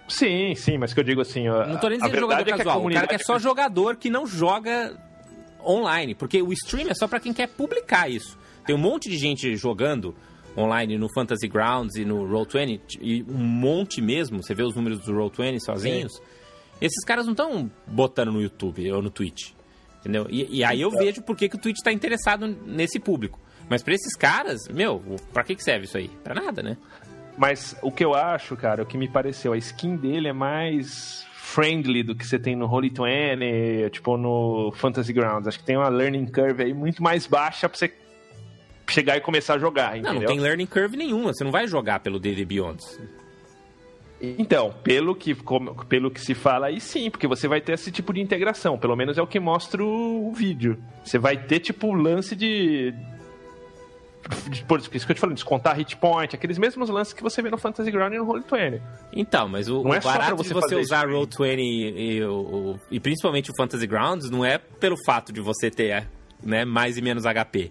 [0.08, 1.48] Sim, sim, mas que eu digo assim.
[1.48, 2.78] ó, Não tô nem a dizendo jogador é que a casual.
[2.78, 4.96] O cara que é comunidade- só jogador que não joga
[5.64, 6.14] online.
[6.14, 8.38] Porque o stream é só pra quem quer publicar isso.
[8.66, 10.14] Tem um monte de gente jogando
[10.56, 14.42] online no Fantasy Grounds e no Roll20, e um monte mesmo.
[14.42, 16.12] Você vê os números do Roll20 sozinhos.
[16.80, 19.52] Esses caras não estão botando no YouTube ou no Twitch.
[20.00, 20.26] Entendeu?
[20.28, 23.38] E, e aí eu vejo por que, que o Twitch tá interessado nesse público.
[23.68, 25.00] Mas pra esses caras, meu,
[25.32, 26.08] pra que, que serve isso aí?
[26.24, 26.76] Pra nada, né?
[27.36, 31.26] Mas o que eu acho, cara, o que me pareceu, a skin dele é mais
[31.34, 35.48] friendly do que você tem no Holy20, tipo no Fantasy Grounds.
[35.48, 37.92] Acho que tem uma learning curve aí muito mais baixa pra você
[38.88, 40.20] chegar e começar a jogar, Não, entendeu?
[40.20, 41.32] não tem learning curve nenhuma.
[41.32, 42.82] Você não vai jogar pelo D&D Beyond.
[44.22, 45.36] Então, pelo que,
[45.88, 48.78] pelo que se fala aí, sim, porque você vai ter esse tipo de integração.
[48.78, 50.78] Pelo menos é o que mostra o, vídeo.
[51.04, 52.94] Você vai ter, tipo, lance de.
[54.68, 57.50] Por isso que eu te falando, descontar hit point, aqueles mesmos lances que você vê
[57.50, 58.80] no Fantasy Ground e no Roll20.
[59.12, 61.20] Então, mas o, Não o é barato você de você usar stream.
[61.22, 65.70] Roll20 e, e, o- e principalmente o Fantasy Grounds não é pelo fato de você
[65.70, 66.08] ter
[66.42, 67.70] né, mais e menos HP.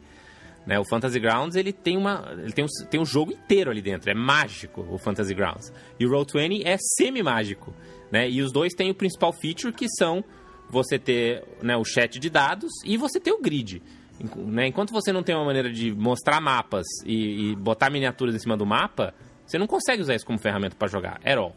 [0.65, 3.81] Né, o Fantasy Grounds ele tem uma ele tem um, tem um jogo inteiro ali
[3.81, 5.73] dentro, é mágico o Fantasy Grounds.
[5.99, 7.73] E o Roll20 é semi-mágico.
[8.11, 10.21] Né, e os dois têm o principal feature que são
[10.69, 13.81] você ter né, o chat de dados e você ter o grid.
[14.35, 18.39] Né, enquanto você não tem uma maneira de mostrar mapas e, e botar miniaturas em
[18.39, 19.13] cima do mapa,
[19.45, 21.19] você não consegue usar isso como ferramenta para jogar.
[21.23, 21.55] At all.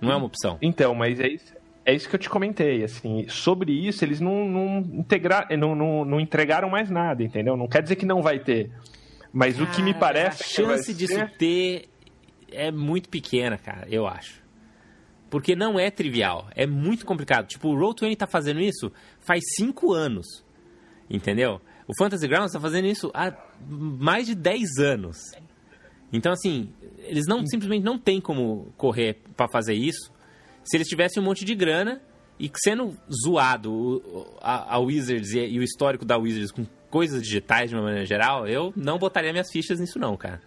[0.00, 0.58] Não é uma opção.
[0.60, 4.48] Então, mas é isso, é isso que eu te comentei, assim, sobre isso eles não,
[4.48, 7.56] não, integra, não, não, não entregaram mais nada, entendeu?
[7.56, 8.70] Não quer dizer que não vai ter.
[9.32, 11.88] Mas o que me Cara, parece a que vai chance disso ser- ter
[12.52, 14.42] é muito pequena, cara, eu acho.
[15.28, 17.46] Porque não é trivial, é muito complicado.
[17.48, 20.44] Tipo, o Roll20 tá fazendo isso faz cinco anos,
[21.10, 21.60] entendeu?
[21.86, 23.32] O Fantasy Grounds tá fazendo isso há
[23.68, 25.18] mais de 10 anos.
[26.12, 30.12] Então, assim, eles não simplesmente não tem como correr pra fazer isso.
[30.64, 32.00] Se eles tivessem um monte de grana
[32.40, 34.02] e sendo zoado
[34.40, 38.06] a, a Wizards e, e o histórico da Wizards com coisas digitais de uma maneira
[38.06, 40.40] geral, eu não botaria minhas fichas nisso não, cara.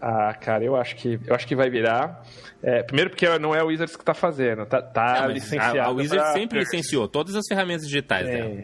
[0.00, 2.22] Ah, cara, eu acho que eu acho que vai virar.
[2.62, 5.78] É, primeiro porque não é o Wizards que tá fazendo, tá, tá Não, licenciado.
[5.80, 8.62] a, a Wizards pra- sempre licenciou todas as ferramentas digitais dela.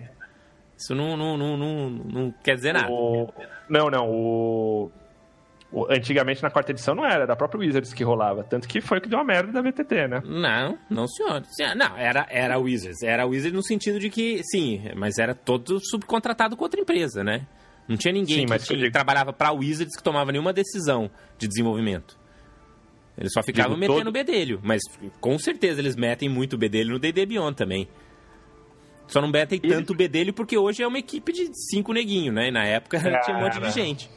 [0.82, 2.90] Isso não, não, não, não, não quer dizer nada.
[2.90, 3.32] o-
[3.68, 4.90] Não, não, o...
[5.70, 8.42] o- Antigamente na quarta edição não era, era a própria Wizards que rolava.
[8.44, 10.22] Tanto que foi o que deu a merda da VTT, né?
[10.24, 11.42] Não, não, senhor.
[11.46, 13.02] Sim, Não, era, era a Wizards.
[13.02, 17.22] Era a Wizards no sentido de que, sim, mas era todo subcontratado com outra empresa,
[17.24, 17.46] né?
[17.88, 21.10] Não tinha ninguém Sim, que, mas eu digo- trabalhava pra Wizards que tomava nenhuma decisão
[21.38, 22.16] de desenvolvimento.
[23.18, 24.60] Eles só ficavam Digo, metendo todo- bedelho.
[24.62, 24.80] Mas
[25.20, 27.88] com certeza eles metem muito bedelho no D&D Beyond também.
[29.12, 32.48] Só não metem E- tanto bedelho porque hoje é uma equipe de cinco neguinhos, né?
[32.48, 33.72] E na época tinha um monte de Cara.
[33.72, 34.10] gente.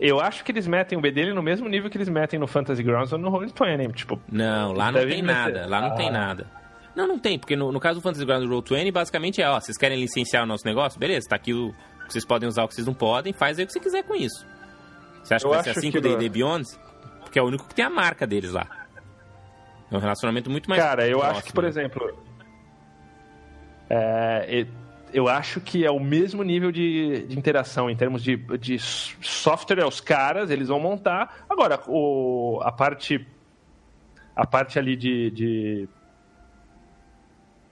[0.00, 2.46] Eu acho que eles metem o B dele no mesmo nível que eles metem no
[2.46, 3.92] Fantasy Grounds ou no Roll20.
[3.94, 5.22] Tipo, Não, lá não tem meter.
[5.22, 5.66] nada.
[5.68, 6.12] Lá não tem Ah.
[6.12, 6.50] nada.
[6.94, 9.78] Não, não tem, porque no, no caso do Fantasy Grounds Roll20, basicamente é, ó, vocês
[9.78, 10.98] querem licenciar o nosso negócio?
[11.00, 11.72] Beleza, tá aqui o
[12.06, 14.02] que vocês podem usar, o que vocês não podem, faz aí o que você quiser
[14.02, 14.44] com isso.
[15.22, 16.00] Você acha Eu que vai ser assim com o.
[16.02, 16.66] D&D Beyond?
[17.20, 18.66] Porque é o único que tem a marca deles lá.
[19.90, 21.68] É um relacionamento muito mais Cara, eu próximo, acho que, por né?
[21.68, 22.18] exemplo.
[23.94, 24.66] É,
[25.12, 29.80] eu acho que é o mesmo nível de, de interação em termos de, de software,
[29.80, 31.44] é os caras, eles vão montar.
[31.48, 33.26] Agora, o, a parte.
[34.34, 35.30] A parte ali de.
[35.30, 35.88] de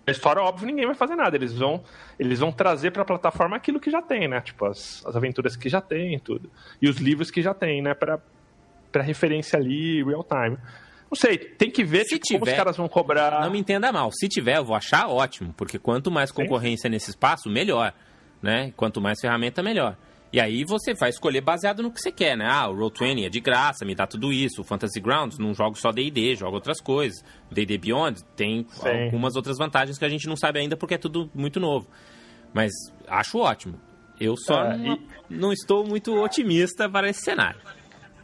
[0.07, 1.37] a história, óbvio, ninguém vai fazer nada.
[1.37, 1.83] Eles vão,
[2.19, 4.41] eles vão trazer para a plataforma aquilo que já tem, né?
[4.41, 6.51] Tipo, as, as aventuras que já tem tudo.
[6.83, 7.95] E os livros que já tem, né?
[7.95, 10.59] Para referência ali, real time.
[11.11, 13.41] Não sei, tem que ver Se tipo, como tiver- os caras vão cobrar.
[13.41, 14.11] Não me entenda mal.
[14.13, 17.93] Se tiver, eu vou achar ótimo, porque quanto mais concorrência nesse espaço, melhor,
[18.41, 18.73] né?
[18.77, 19.97] Quanto mais ferramenta, melhor.
[20.33, 22.47] E aí você vai escolher baseado no que você quer, né?
[22.49, 24.61] Ah, o Roll20 é de graça, me dá tudo isso.
[24.61, 27.21] O Fantasy Grounds, não jogo só D&D, jogo outras coisas.
[27.51, 29.05] O D&D Beyond tem Sim.
[29.07, 31.89] algumas outras vantagens que a gente não sabe ainda porque é tudo muito novo.
[32.55, 32.71] Mas
[33.09, 33.81] acho ótimo.
[34.21, 37.59] Eu só É, não, e- não estou muito otimista para esse cenário.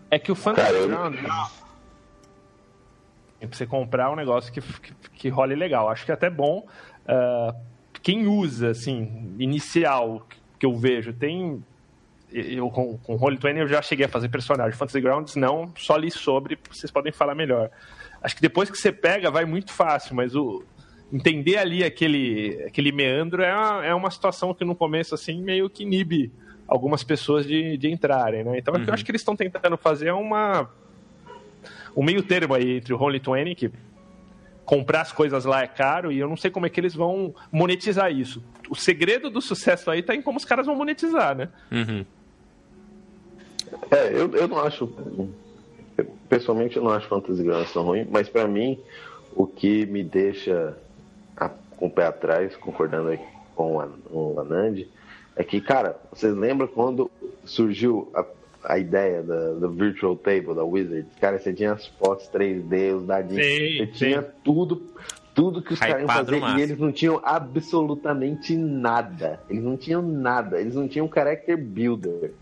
[0.09, 1.15] É que o Fantasy Cara, eu- Ground.
[1.17, 1.27] Tem
[3.41, 5.89] pra você comprar um negócio que, que, que role legal.
[5.89, 6.67] Acho que é até bom.
[7.07, 7.55] ah,
[8.03, 10.27] quem usa, assim, inicial
[10.59, 11.63] que eu vejo, tem.
[12.33, 14.79] Eu com, com Roll20 eu já cheguei a fazer personagem.
[14.79, 17.71] Fantasy Grounds não, só li sobre, vocês podem falar melhor.
[18.23, 20.63] Acho que depois que você pega, vai muito fácil, mas o.
[21.13, 25.71] Entender ali aquele, aquele meandro é uma, é uma situação que no começo, assim, meio
[25.71, 26.33] que inibe
[26.67, 28.59] algumas pessoas de, de entrarem, né?
[28.59, 30.69] Então, o que eu acho que eles estão tentando fazer é uma
[31.97, 33.71] um meio termo aí entre o Roll20, que
[34.65, 37.35] comprar as coisas lá é caro, e eu não sei como é que eles vão
[37.53, 38.43] monetizar isso.
[38.69, 41.49] O segredo do sucesso aí tá em como os caras vão monetizar, né?
[41.71, 42.05] Uhum.
[43.91, 44.93] É, eu, eu não acho.
[45.97, 48.79] eu, Pessoalmente, eu não acho Fantasy Grounds tão ruim, mas pra mim,
[49.33, 50.77] o que me deixa
[51.37, 53.21] a- com o pé atrás, concordando aí
[53.55, 54.85] com o o Anand,
[55.37, 57.11] é que, cara, vocês lembram quando
[57.45, 58.25] surgiu a,
[58.67, 61.07] a ideia da, da Virtual Table, da Wizard?
[61.21, 63.93] Cara, você tinha as fotos 3D, os dadinhos, Sim, você sim.
[63.93, 64.83] tinha tudo.
[65.35, 69.39] Tudo que os caras iam fazer e eles não tinham absolutamente nada.
[69.51, 70.59] Eles não tinham nada.
[70.59, 72.33] Eles não tinham character builder.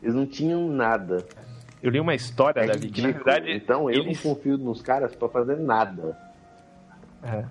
[0.00, 1.24] Eles não tinham nfoi
[1.82, 3.50] Eu li uma história, É Davi, que na verdade.
[3.52, 6.16] então eu eles- não confio nos caras pra fazer nada.
[7.24, 7.44] É.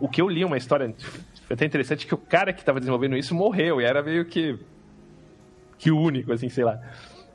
[0.00, 0.94] O que eu li, uma história
[1.46, 4.58] foi até interessante, que o cara que estava desenvolvendo isso morreu, e era meio que.
[5.78, 6.78] que único, assim, sei lá.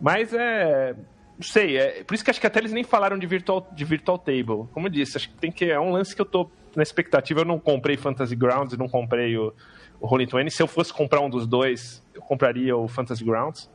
[0.03, 0.93] Mas é.
[1.35, 3.83] Não sei, é, por isso que acho que até eles nem falaram de Virtual, de
[3.85, 4.67] virtual Table.
[4.71, 5.65] Como eu disse, acho que tem que.
[5.65, 7.39] É um lance que eu tô na expectativa.
[7.39, 9.53] Eu não comprei Fantasy Grounds, não comprei o,
[10.01, 10.49] o Roll20.
[10.49, 13.71] Se eu fosse comprar um dos dois, eu compraria o Fantasy Grounds.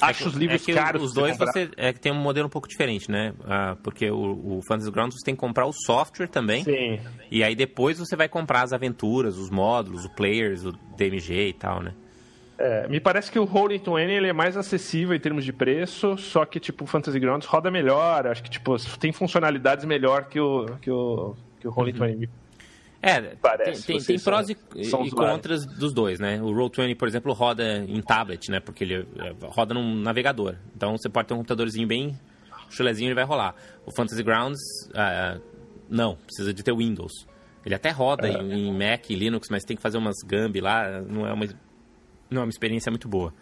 [0.00, 1.02] Acho os livros é que caros.
[1.02, 1.52] Os dois comprar.
[1.52, 3.34] você é que tem um modelo um pouco diferente, né?
[3.44, 6.62] Ah, porque o, o Fantasy Grounds você tem que comprar o software também.
[6.62, 7.00] Sim.
[7.30, 11.52] E aí depois você vai comprar as aventuras, os módulos, o players, o DMG e
[11.54, 11.92] tal, né?
[12.58, 16.44] É, me parece que o Roll20 ele é mais acessível em termos de preço, só
[16.46, 20.64] que tipo o Fantasy Grounds roda melhor, acho que tipo tem funcionalidades melhor que o
[20.80, 22.28] que o que o Roll20.
[23.02, 26.40] É, Parece, tem, tem, tem são- prós e, são e contras dos dois, né?
[26.42, 28.58] O Roll20, por exemplo, roda em tablet, né?
[28.58, 30.56] Porque ele é, roda num navegador.
[30.74, 32.18] Então você pode ter um computadorzinho bem
[32.70, 33.54] chulezinho, ele vai rolar.
[33.84, 34.58] O Fantasy Grounds,
[34.94, 35.38] ah,
[35.90, 37.12] não, precisa de ter Windows.
[37.64, 38.32] Ele até roda É.
[38.32, 41.46] em, em Mac e Linux, mas tem que fazer umas gambi lá, não é uma,
[42.30, 43.32] não é uma experiência muito boa.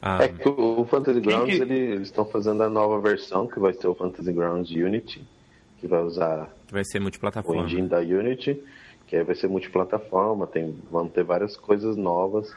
[0.00, 3.46] Ah, É que o o Fantasy Grounds, que- ele- eles estão fazendo a nova versão,
[3.46, 5.24] que vai ser o Fantasy Grounds Unity,
[5.78, 7.62] que vai usar que vai ser o multiplataforma.
[7.64, 8.60] engine da Unity,
[9.06, 12.52] que aí vai ser multiplataforma, tem, vão ter várias coisas novas.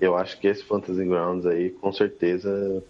[0.00, 2.82] Eu acho que esse Fantasy Grounds aí, com certeza...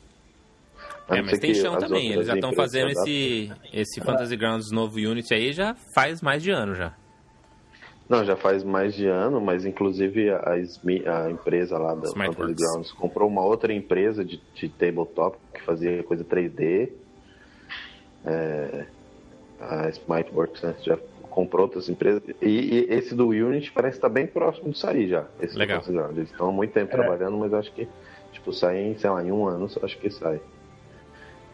[1.09, 2.11] É, mas tem chão também.
[2.13, 6.51] Eles já estão fazendo esse, esse Fantasy Grounds novo Unity aí já faz mais de
[6.51, 6.95] ano já.
[8.09, 12.09] Não, já faz mais de ano, mas inclusive a, SMI a empresa lá da.
[12.11, 16.91] Fantasy Grounds comprou uma outra empresa de, de tabletop que fazia coisa 3D.
[18.27, 18.87] É,
[19.61, 20.99] a Smartworks né, já
[21.31, 22.23] comprou outras empresas.
[22.43, 25.27] E, e esse do Unity parece estar bem próximo de sair já.
[25.41, 25.81] Esse do Legal.
[25.81, 26.17] Fantasy Grounds.
[26.19, 26.97] Eles estão há muito tempo É.
[26.97, 27.89] trabalhando, mas acho que
[28.33, 30.41] tipo, sai em, sei lá, em um ano, acho que sai.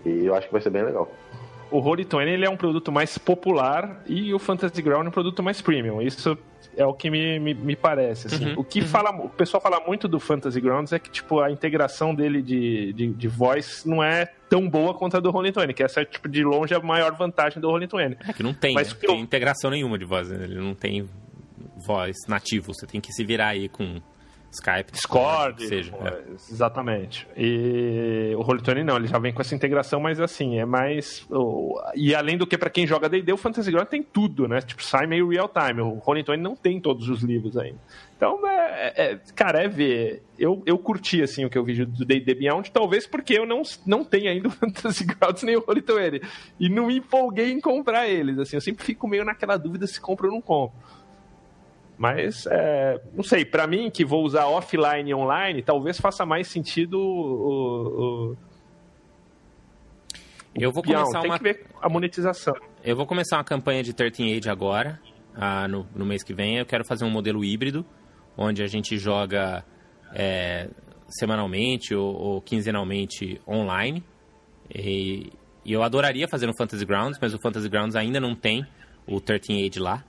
[0.04, 1.08] E eu acho que vai ser bem legal.
[1.70, 5.42] O Roll20 ele é um produto mais popular e o Fantasy Ground é um produto
[5.42, 6.02] mais premium.
[6.02, 6.36] Isso
[6.76, 8.26] é o que me, me, me parece.
[8.26, 8.46] assim.
[8.52, 11.50] Uhum, O que fala, o pessoal fala muito do Fantasy Grounds é que tipo a
[11.50, 15.82] integração dele de, de, de voz não é tão boa quanto a do Roll20, que
[15.82, 18.16] essa é tipo de longe a maior vantagem do Roll20.
[18.28, 18.96] É que não tem, Mas né?
[18.98, 20.28] que eu- tem integração nenhuma de voz.
[20.28, 20.44] né?
[20.44, 21.08] Ele não tem
[21.86, 22.74] voz nativo.
[22.74, 24.00] Você tem que se virar aí com
[24.50, 25.92] Skype, Discord, seja.
[25.92, 26.22] pô, é.
[26.50, 27.26] exatamente.
[27.36, 31.26] E o Roll20 não, ele já vem com essa integração, mas assim, é mais...
[31.94, 34.60] E além do que, pra quem joga D&D, o Fantasy Ground tem tudo, né?
[34.60, 35.80] Tipo, sai meio real time.
[35.80, 37.78] O Roll20 não tem todos os livros ainda.
[38.16, 40.22] Então, é, é- cara, é ver.
[40.38, 43.62] Eu, eu curti, assim, o que eu vi do D&D Beyond, talvez porque eu não,
[43.86, 46.22] não tenho ainda o Fantasy Grounds nem o Roll20.
[46.58, 48.56] E não me empolguei em comprar eles, assim.
[48.56, 50.76] Eu sempre fico meio naquela dúvida se compro ou não compro.
[52.02, 56.48] Mas, é, não sei, pra mim, que vou usar offline e online, talvez faça mais
[56.48, 58.30] sentido o.
[58.32, 58.36] o-
[60.54, 62.54] Eu vou começar Tem uma que ver a monetização.
[62.82, 64.98] Eu vou começar uma campanha de 13 Age agora,
[65.34, 66.56] ah, no, no mês que vem.
[66.56, 67.84] Eu quero fazer um modelo híbrido,
[68.34, 69.62] onde a gente joga
[70.14, 70.70] é,
[71.06, 74.02] semanalmente ou, ou quinzenalmente online.
[74.74, 75.30] E,
[75.66, 78.66] e eu adoraria fazer no Fantasy Grounds, mas o Fantasy Grounds ainda não tem
[79.06, 80.02] o 13 Age lá.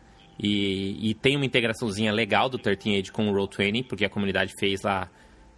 [0.44, 4.52] E, e tem uma integraçãozinha legal do 13 Age com o Roll20, porque a comunidade
[4.60, 5.08] fez lá.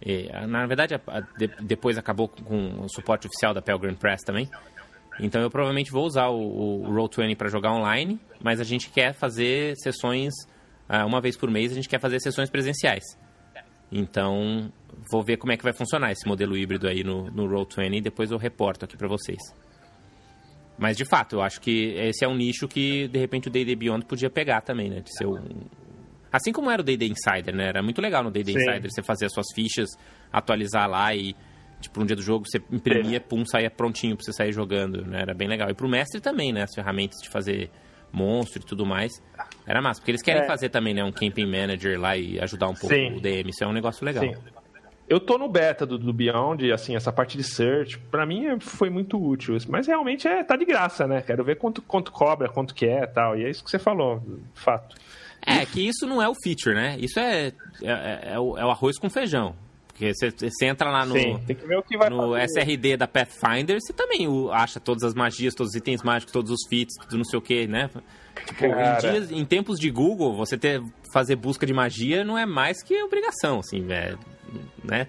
[0.06, 4.20] eh, na verdade, a- a- de- depois acabou com o suporte oficial da Pelgrim Press
[4.22, 4.46] também.
[5.18, 9.14] Então eu provavelmente vou usar o, o Roll20 para jogar online, mas a gente quer
[9.14, 10.34] fazer sessões,
[10.88, 13.02] ah, uma vez por mês, a gente quer fazer sessões presenciais.
[13.90, 14.70] Então
[15.10, 18.00] vou ver como é que vai funcionar esse modelo híbrido aí no, no Roll20 e
[18.00, 19.38] depois eu reporto aqui para vocês.
[20.76, 23.76] Mas de fato, eu acho que esse é um nicho que de repente o D&D
[23.76, 25.00] Beyond podia pegar também, né?
[25.00, 25.38] De ser um...
[26.32, 27.68] Assim como era o D&D Insider, né?
[27.68, 28.52] Era muito legal no D&D.
[28.52, 29.90] Insider você fazer as suas fichas,
[30.32, 31.34] atualizar lá e
[31.80, 35.20] tipo um dia do jogo você imprimia, pum, saía prontinho pra você sair jogando, né?
[35.20, 35.70] Era bem legal.
[35.70, 36.62] E pro mestre também, né?
[36.62, 37.70] As ferramentas de fazer
[38.10, 39.12] monstro e tudo mais.
[39.66, 40.46] Era massa, porque eles querem É.
[40.46, 41.04] fazer também, né?
[41.04, 43.16] Um camping manager lá e ajudar um pouco Sim.
[43.16, 43.50] o DM.
[43.50, 44.24] Isso é um negócio legal.
[44.24, 44.34] Sim.
[45.08, 48.60] Eu tô no beta do, do Beyond, assim, essa parte de search, pra mim é-
[48.60, 49.56] foi muito útil.
[49.68, 51.20] Mas realmente é, tá de graça, né?
[51.20, 53.36] Quero ver quanto, quanto cobra, quanto que é tal.
[53.36, 54.22] E é isso que você falou,
[54.54, 54.96] fato.
[55.46, 56.96] É, que isso não é o feature, né?
[56.98, 57.52] Isso é,
[57.82, 59.54] é, é o, é o arroz com feijão.
[59.94, 61.38] Porque você, você entra lá no, Sim,
[62.10, 62.36] no.
[62.36, 66.66] SRD da Pathfinder, você também acha todas as magias, todos os itens mágicos, todos os
[66.68, 67.88] feats, tudo não sei o que, né?
[68.44, 70.82] Tipo, em, dias- em tempos de Google, você ter,
[71.12, 74.18] fazer busca de magia não é mais que obrigação, assim, velho.
[74.82, 75.06] Né?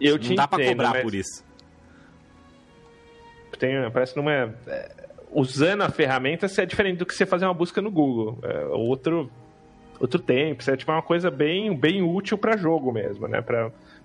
[0.00, 1.44] Eu Não te dá pra entendo, cobrar mas por isso.
[3.58, 4.90] Tem, parece não é, é,
[5.30, 8.38] Usando a ferramenta, é diferente do que você fazer uma busca no Google.
[8.42, 9.30] É outro,
[10.00, 10.62] outro tempo.
[10.62, 13.42] Isso é tipo uma coisa bem, bem útil para jogo mesmo, né?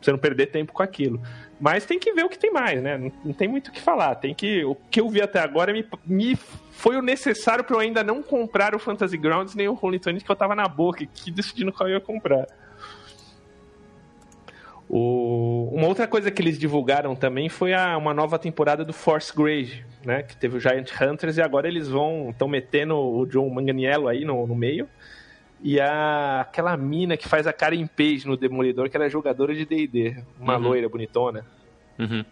[0.06, 1.22] Você não perder tempo com aquilo.
[1.60, 2.98] Mas tem que ver o que tem mais, né?
[2.98, 4.16] Não, não tem muito o que falar.
[4.16, 4.64] Tem que.
[4.66, 6.36] O que eu vi até agora me, me
[6.72, 10.24] foi o necessário para eu ainda não comprar o Fantasy Grounds nem o Rolling Twenty
[10.24, 12.48] que eu tava na boca, que decidindo qual eu ia comprar.
[14.90, 19.34] O- Uma outra coisa que eles divulgaram também foi a, uma nova temporada do Force
[19.36, 20.24] Grade, né?
[20.24, 24.26] Que teve o Giant Hunters e agora eles vão estão metendo o John Manganiello aí
[24.26, 24.88] no, no meio.
[25.66, 29.66] E a, aquela mina que faz a Karen Page no Demolidor, que era jogadora de
[29.66, 30.62] D&D, uma Uhum.
[30.64, 31.46] loira bonitona.
[31.98, 32.26] Uhum.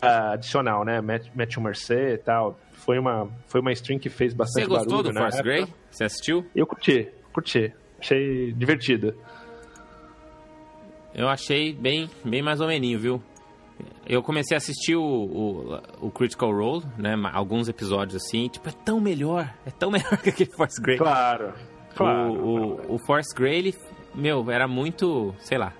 [0.00, 1.00] Ah, adicional, né?
[1.00, 2.58] Matt- Matthew Mercer e tal.
[2.72, 5.42] Foi uma, foi uma stream que fez Você bastante gostou barulho do Force.
[5.42, 5.66] Grey?
[5.90, 6.46] Você assistiu?
[6.54, 7.72] Eu curti, curti.
[8.00, 9.14] Achei divertido.
[11.14, 13.22] Eu achei bem, bem mais ou menos, viu?
[14.06, 17.14] Eu comecei a assistir o, o, o Critical Role, né?
[17.32, 20.96] Alguns episódios assim, tipo, é tão melhor, é tão melhor que aquele Force Grey.
[20.98, 21.52] Claro,
[21.94, 22.32] claro.
[22.32, 23.74] O, o, o Force Grey, ele,
[24.14, 25.72] meu, era muito, sei lá.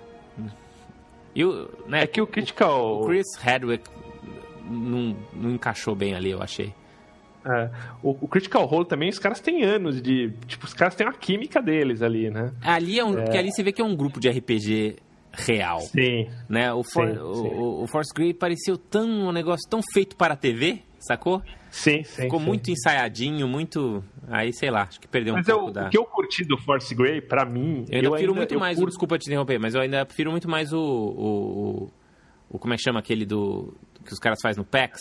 [1.35, 3.01] E o, né, É que o Critical...
[3.01, 3.89] o Chris Hedwick
[4.69, 6.73] não, não encaixou bem ali, eu achei.
[7.45, 7.71] É,
[8.03, 10.31] o, o Critical Role também, os caras têm anos de.
[10.47, 12.53] Tipo, os caras têm uma química deles ali, né?
[12.63, 14.97] Ali é um, porque ali você vê que é um grupo de RPG
[15.33, 16.29] real, Sim.
[16.49, 16.73] né?
[16.73, 17.49] O, For, Sim, o, sim.
[17.49, 21.43] o- o Force Grey pareceu tão um negócio tão feito para a TV, sacou?
[21.73, 22.23] Sim, sim.
[22.23, 22.45] Ficou sim.
[22.47, 24.05] muito ensaiadinho, muito.
[24.29, 25.87] Aí, sei lá, acho que perdeu um Mas eu, pouco da.
[25.87, 27.87] o que eu curti do Force Grey, pra mim.
[27.89, 28.77] Eu ainda prefiro muito eu mais.
[28.77, 30.79] curto- Desculpa te interromper, mas eu ainda prefiro muito mais o.
[30.79, 31.91] o,
[32.51, 33.75] o- como é que chama aquele do.
[34.05, 35.01] que os caras fazem no PAX?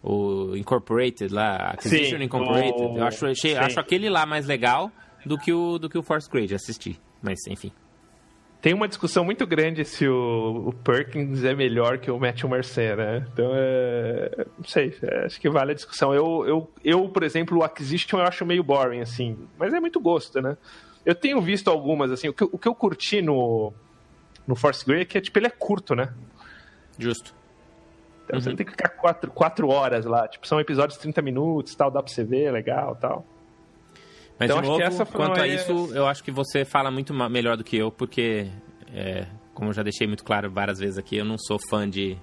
[0.00, 2.80] O Incorporated lá, Acquisition Sim, Incorporated.
[2.80, 4.92] o- Eu acho, achei- acho aquele lá mais legal
[5.26, 6.96] do que o, do que o Force Grade, assisti.
[7.20, 7.72] Mas enfim.
[8.60, 12.96] Tem uma discussão muito grande se o, o Perkins é melhor que o Matthew Mercer,
[12.96, 13.24] né?
[13.32, 16.12] Então, é, não sei, é, acho que vale a discussão.
[16.12, 20.00] Eu, eu, eu, por exemplo, o Acquisition eu acho meio boring, assim, mas é muito
[20.00, 20.56] gosto, né?
[21.06, 23.72] Eu tenho visto algumas, assim, o que, eu- o que eu curti no,
[24.44, 26.12] no Force Grey é que, tipo, ele é curto, né?
[26.98, 27.32] Justo.
[28.24, 28.42] Então Uhum.
[28.42, 30.26] você não tem que ficar quatro, quatro horas lá.
[30.26, 33.24] Tipo, são episódios de 30 minutos, tal, dá pra você ver, legal, tal.
[34.38, 36.64] Mas, Então, de acho que novo, essa foi quanto a isso, eu acho que você
[36.64, 38.46] fala muito melhor do que eu, porque,
[38.92, 42.16] é, como eu já deixei muito claro várias vezes aqui, eu não sou fã de,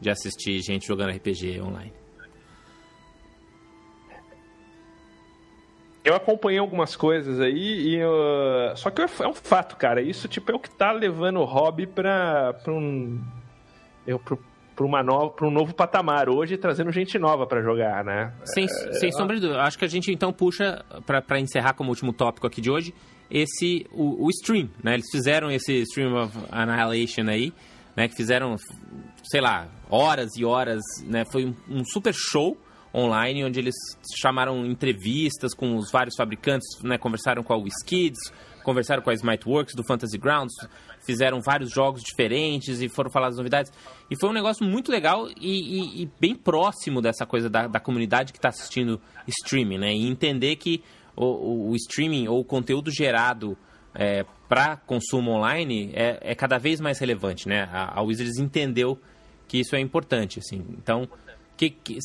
[0.00, 1.92] de assistir gente jogando RPG online.
[6.06, 10.00] eu acompanhei algumas coisas aí, e uh, só que é um fato, cara.
[10.00, 13.20] Isso tipo, é o que tá levando o hobby pra, pra um.
[14.06, 14.38] Eu, pro,
[14.76, 18.32] para uma nova, para um novo patamar hoje, trazendo gente nova para jogar, né?
[18.44, 19.62] Sem, é, sem sombra de dúvida.
[19.62, 22.94] Acho que a gente então puxa para encerrar como último tópico aqui de hoje
[23.30, 24.94] esse o, o, stream, né?
[24.94, 27.52] Eles fizeram esse stream of annihilation aí,
[27.96, 28.08] né?
[28.08, 28.56] Que fizeram,
[29.24, 31.24] sei lá, horas e horas, né?
[31.30, 32.56] Foi um, um super show
[32.94, 33.74] online onde eles
[34.16, 36.98] chamaram entrevistas com os vários fabricantes, né?
[36.98, 38.32] Conversaram com a WizKids,
[38.64, 40.54] conversaram com a Smiteworks do Fantasy Grounds,
[41.06, 43.72] fizeram vários jogos diferentes e foram falar das novidades.
[44.10, 47.80] E foi um negócio muito legal e, e, e bem próximo dessa coisa da, da
[47.80, 49.94] comunidade que está assistindo streaming, né?
[49.94, 50.82] E entender que
[51.14, 53.56] o, o streaming ou o conteúdo gerado
[53.94, 57.68] é, para consumo online é, é, cada vez mais relevante, né?
[57.72, 58.98] A, a, Wizards entendeu
[59.48, 60.64] que isso é importante, assim.
[60.70, 61.08] Então,
[61.56, 61.98] que, que,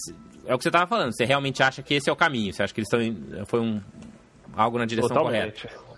[0.46, 1.12] é o que você estava falando.
[1.12, 2.54] Você realmente acha que esse é o caminho?
[2.54, 3.82] Você acha que eles estão foi um
[4.56, 5.64] algo na direção Totalmente.
[5.68, 5.91] correta?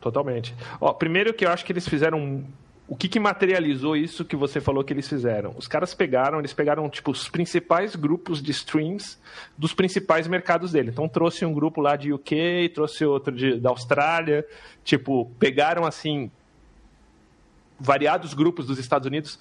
[0.00, 0.54] Totalmente.
[0.80, 2.44] Ó, primeiro que eu acho que eles fizeram
[2.88, 5.54] o que, que, materializou isso que você falou que eles fizeram?
[5.58, 9.18] Os caras pegaram, eles pegaram tipo os principais grupos de streams
[9.58, 10.88] dos principais mercados dele.
[10.88, 14.46] Então trouxe um grupo lá de UK, trouxe outro de, da Austrália,
[14.82, 16.30] tipo pegaram assim
[17.78, 19.38] variados grupos dos Estados Unidos,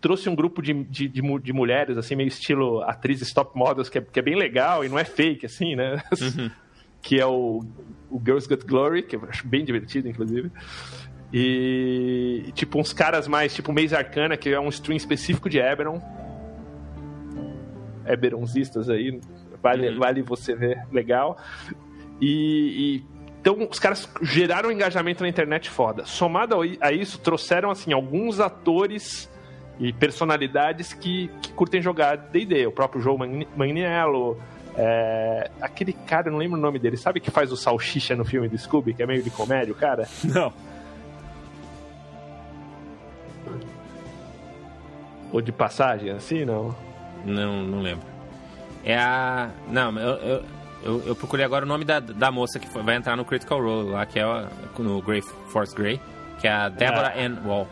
[0.00, 3.98] trouxe um grupo de, de, de, de mulheres assim meio estilo atrizes top models que
[3.98, 6.00] é, que é, bem legal e não é fake assim, né?
[6.20, 6.50] Uhum
[7.06, 7.62] que é o,
[8.10, 10.50] o Girls Got Glory, que eu acho bem divertido, inclusive.
[11.32, 16.02] E, tipo, uns caras mais, tipo, Maze Arcana, que é um stream específico de Eberron.
[18.04, 19.20] Eberonsistas aí,
[19.62, 19.98] vale, uhum.
[20.00, 21.38] vale você ver, legal.
[22.20, 23.04] E, e,
[23.40, 26.04] então, os caras geraram um engajamento na internet foda.
[26.04, 29.30] Somado a isso, trouxeram, assim, alguns atores
[29.78, 32.66] e personalidades que, que curtem jogar D&D.
[32.66, 33.16] O próprio Joe
[33.56, 34.36] Manganiello,
[34.76, 38.48] é, aquele cara, não lembro o nome dele, sabe que faz o Salsicha no filme
[38.48, 40.06] do Scooby, que é meio de comédia, o cara?
[40.24, 40.52] Não.
[45.32, 46.74] Ou de passagem, assim, não?
[47.24, 48.06] Não, não lembro.
[48.84, 49.50] É a.
[49.68, 50.44] Não, eu, eu,
[50.82, 53.60] eu, eu procurei agora o nome da, da moça que foi, vai entrar no Critical
[53.60, 54.24] Role lá, que é
[54.78, 56.00] no Grey Force Grey,
[56.38, 57.26] que é a Deborah é.
[57.26, 57.66] Ann Wall.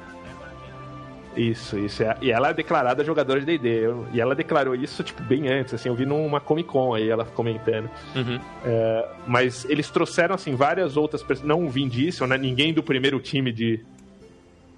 [1.36, 2.02] Isso, isso.
[2.02, 3.86] É, e ela é declarada jogadora de D&D.
[4.12, 5.88] E ela declarou isso, tipo, bem antes, assim.
[5.88, 7.90] Eu vi numa Comic Con aí, ela comentando.
[8.14, 8.40] Uhum.
[8.64, 11.46] É, mas eles trouxeram, assim, várias outras pessoas.
[11.46, 12.38] Não o Vin Diesel, né?
[12.38, 13.84] Ninguém do primeiro time de,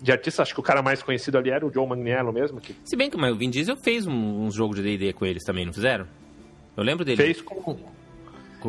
[0.01, 0.43] de artista.
[0.43, 2.61] Acho que o cara mais conhecido ali era o Joe Magniello mesmo.
[2.61, 2.75] Que...
[2.85, 5.45] Se bem que mas o Vin Diesel fez um, uns jogos de D&D com eles
[5.45, 6.07] também, não fizeram?
[6.77, 7.17] Eu lembro dele.
[7.17, 7.79] Fez com...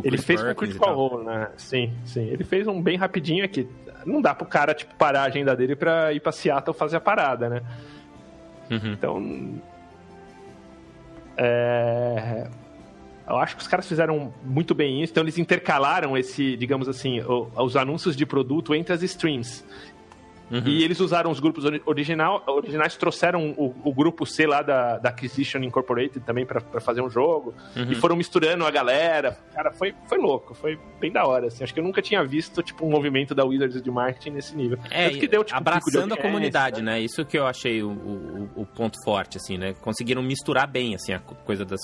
[0.03, 1.49] ele fez com o Critical Role, né?
[1.57, 2.27] Sim, sim.
[2.27, 3.67] Ele fez um bem rapidinho aqui
[4.07, 7.01] não dá pro cara, tipo, parar a agenda dele pra ir pra Seattle fazer a
[7.01, 7.61] parada, né?
[8.71, 8.93] Uhum.
[8.93, 9.61] Então.
[11.37, 12.47] É...
[13.27, 17.19] Eu acho que os caras fizeram muito bem isso, então eles intercalaram esse, digamos assim,
[17.57, 19.65] os anúncios de produto entre as streams.
[20.49, 20.63] Uhum.
[20.65, 25.09] E eles usaram os grupos original, originais, trouxeram o, o, grupo C lá da, da
[25.09, 27.53] Acquisition Incorporated também para fazer um jogo.
[27.75, 27.91] Uhum.
[27.91, 29.37] E foram misturando a galera.
[29.53, 31.47] Cara, foi, foi louco, foi bem da hora.
[31.47, 31.63] Assim.
[31.63, 34.79] Acho que eu nunca tinha visto tipo, um movimento da Wizards de marketing nesse nível.
[34.89, 36.99] É, que deu, tipo, abraçando a comunidade, né?
[37.01, 39.73] Isso que eu achei o, o, o, ponto forte, assim, né?
[39.81, 41.81] Conseguiram misturar bem, assim, a coisa das...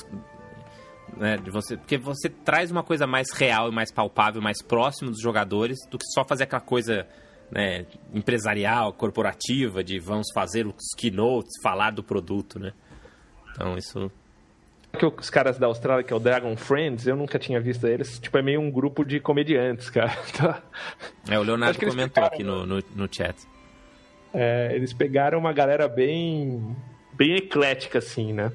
[1.15, 5.11] Né, de você, porque você traz uma coisa mais real e mais palpável, mais próximo
[5.11, 7.05] dos jogadores, do que só fazer aquela coisa
[7.53, 12.73] né, empresarial, corporativa, de vamos fazer os keynotes, falar do produto, né?
[13.51, 14.11] Então isso
[14.97, 18.19] que os caras da Austrália, que é o Dragon Friends, eu nunca tinha visto eles.
[18.19, 20.15] Tipo, é meio um grupo de comediantes, cara.
[21.27, 23.35] É, o Leonardo comentou pegaram, aqui no, no, no chat.
[24.33, 26.75] É, eles pegaram uma galera bem,
[27.13, 28.51] bem eclética, assim, né?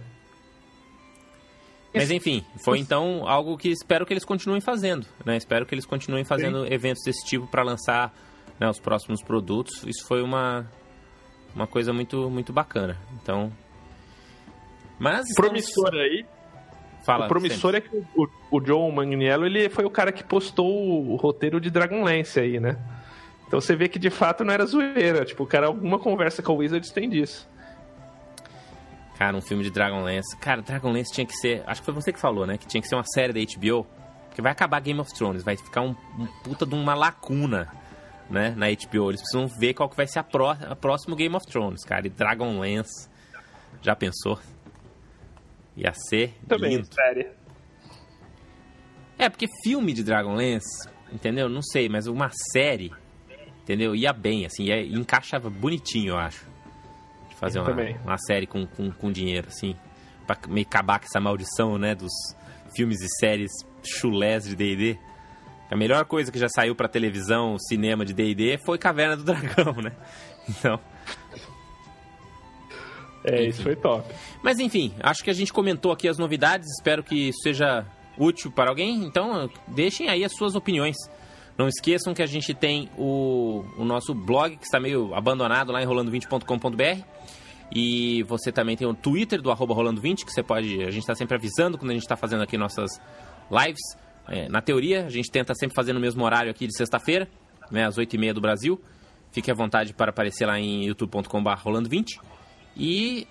[1.94, 5.36] Mas enfim, foi então algo que espero que eles continuem fazendo, né?
[5.36, 6.72] Espero que eles continuem fazendo Sim.
[6.72, 8.14] eventos desse tipo para lançar
[8.58, 9.84] né, os próximos produtos.
[9.84, 10.66] Isso foi uma,
[11.54, 12.96] uma coisa muito, muito bacana.
[13.20, 13.52] Então.
[14.98, 15.28] Mas.
[15.28, 15.50] Estamos...
[15.50, 16.26] Promissor aí.
[17.04, 17.88] Fala, o promissor sempre.
[17.96, 20.68] é que o, o John Magniello ele foi o cara que postou
[21.10, 22.76] o, roteiro de Dragonlance aí, né?
[23.46, 25.24] Então você vê que de fato não era zoeira.
[25.24, 27.48] Tipo, o cara, alguma conversa com o Wizards tem disso.
[29.16, 30.36] Cara, um filme de Dragonlance.
[30.36, 31.62] Cara, Dragonlance tinha que ser.
[31.66, 32.58] Acho que foi você que falou, né?
[32.58, 33.86] Que tinha que ser uma série da HBO.
[34.28, 35.42] Porque vai acabar Game of Thrones.
[35.42, 37.68] Vai ficar um, um puta de uma lacuna
[38.28, 39.10] né, na HBO.
[39.10, 42.06] Eles precisam ver qual que vai ser a, pró a próximo Game of Thrones, cara.
[42.06, 43.08] E Dragonlance.
[43.82, 44.38] Já pensou?
[45.76, 46.88] Ia ser Também, lindo.
[46.92, 47.28] série.
[49.16, 51.48] É, porque filme de Dragonlance, entendeu?
[51.48, 52.92] Não sei, mas uma série,
[53.62, 53.94] entendeu?
[53.94, 56.46] Ia bem, assim, ia, encaixava bonitinho, eu acho.
[57.28, 57.72] De fazer uma,
[58.04, 59.76] uma, série com, com, com dinheiro, assim.
[60.26, 62.12] Pra meio acabar com essa maldição, né, dos
[62.74, 63.50] filmes e séries
[63.82, 64.98] chulés de D&D.
[65.70, 69.74] A melhor coisa que já saiu pra televisão, cinema de D&D foi Caverna do Dragão,
[69.82, 69.92] né?
[70.48, 70.80] Então...
[73.24, 74.08] É, isso foi top.
[74.42, 77.84] Mas enfim, acho que a gente comentou aqui as novidades, espero que isso seja
[78.16, 80.96] útil para alguém, então deixem aí as suas opiniões.
[81.58, 85.82] Não esqueçam que a gente tem o, o nosso blog, que está meio abandonado lá
[85.82, 87.02] em rolando20.com.br.
[87.74, 90.82] E você também tem o Twitter do arroba rolando20, que você pode.
[90.84, 93.00] A gente está sempre avisando quando a gente está fazendo aqui nossas
[93.50, 93.82] lives.
[94.28, 97.28] É, na teoria, a gente tenta sempre fazer no mesmo horário aqui de sexta-feira,
[97.70, 98.80] né, às 8h30 do Brasil.
[99.32, 102.20] Fique à vontade para aparecer lá em youtube.com.br rolando20.
[102.76, 103.26] E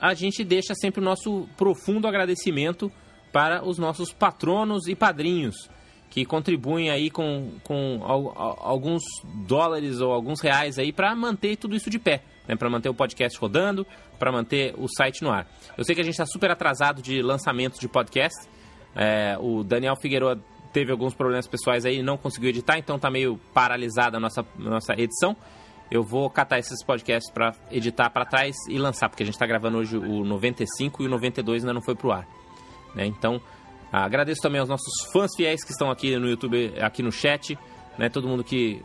[0.00, 2.90] a gente deixa sempre o nosso profundo agradecimento
[3.32, 5.68] para os nossos patronos e padrinhos
[6.14, 9.02] que contribuem aí com, com alguns
[9.48, 12.54] dólares ou alguns reais aí para manter tudo isso de pé, né?
[12.54, 13.84] para manter o podcast rodando,
[14.16, 15.44] para manter o site no ar.
[15.76, 18.48] Eu sei que a gente está super atrasado de lançamentos de podcast.
[18.94, 20.42] É, o Daniel Figueiredo
[20.72, 24.92] teve alguns problemas pessoais aí, não conseguiu editar, então tá meio paralisada a nossa, nossa
[24.94, 25.36] edição.
[25.90, 29.46] Eu vou catar esses podcasts para editar para trás e lançar, porque a gente está
[29.46, 32.26] gravando hoje o 95 e o 92 ainda não foi pro ar.
[32.94, 33.06] Né?
[33.06, 33.40] Então,
[33.92, 37.56] agradeço também aos nossos fãs fiéis que estão aqui no YouTube, aqui no chat,
[37.98, 38.08] né?
[38.08, 38.82] Todo mundo que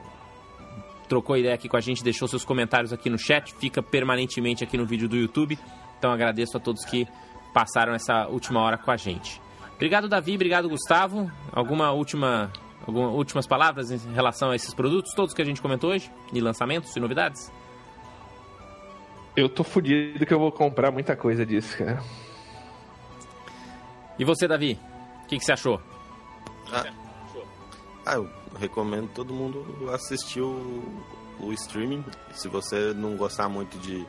[1.07, 4.77] trocou ideia aqui com a gente, deixou seus comentários aqui no chat, fica permanentemente aqui
[4.77, 5.57] no vídeo do YouTube.
[5.97, 7.07] Então agradeço a todos que
[7.53, 9.41] passaram essa última hora com a gente.
[9.79, 11.31] Obrigado, Davi, obrigado, Gustavo.
[11.53, 12.51] Alguma última
[12.85, 16.41] algumas últimas palavras em relação a esses produtos, todos que a gente comentou hoje, e
[16.41, 17.49] lançamentos e novidades?
[19.37, 22.03] Eu tô fudido que eu vou comprar muita coisa disso, cara.
[24.19, 24.77] E você, Davi?
[25.23, 25.81] O que, que, você achou?
[26.73, 26.91] Ah,
[28.05, 30.83] ah, eu recomendo todo mundo assistir o,
[31.39, 32.03] o, streaming.
[32.33, 34.05] Se você não gostar muito de,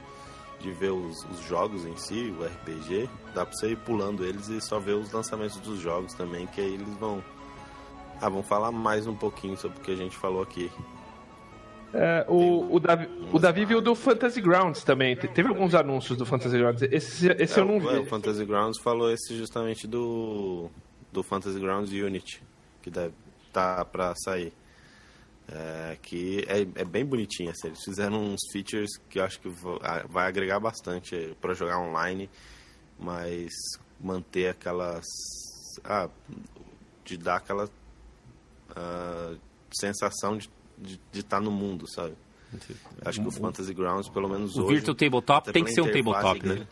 [0.61, 4.49] de ver os, os, jogos em si, o RPG, dá pra você ir pulando eles
[4.49, 7.23] e só ver os lançamentos dos jogos também, que aí eles vão.
[8.21, 10.71] Ah, vão falar mais um pouquinho sobre o que a gente falou aqui.
[11.93, 15.17] É, o, o, Davi, o Davi viu do Fantasy Grounds também.
[15.17, 16.83] Teve alguns anúncios do Fantasy Grounds.
[16.83, 17.87] Esse, esse é, eu não vi.
[17.87, 20.71] O Fantasy Grounds falou esse justamente do,
[21.11, 22.43] do Fantasy Grounds Unity,
[22.83, 23.15] que deve
[23.53, 24.53] tá para sair.
[25.53, 27.51] É, que é, é, bem bonitinho.
[27.51, 29.49] Assim, eles fizeram uns features que eu acho que
[30.09, 32.31] vai agregar bastante para jogar online,
[32.99, 33.51] mas
[34.01, 35.05] manter aquelas.
[35.85, 36.09] Ah,
[37.05, 39.39] de dar aquela uh,
[39.73, 40.49] sensação de
[41.13, 42.15] estar tá no mundo, sabe?
[43.05, 44.67] Acho que o Fantasy Grounds, pelo menos o hoje...
[44.67, 46.67] O Virtual Tabletop tem que ser um tabletop, né?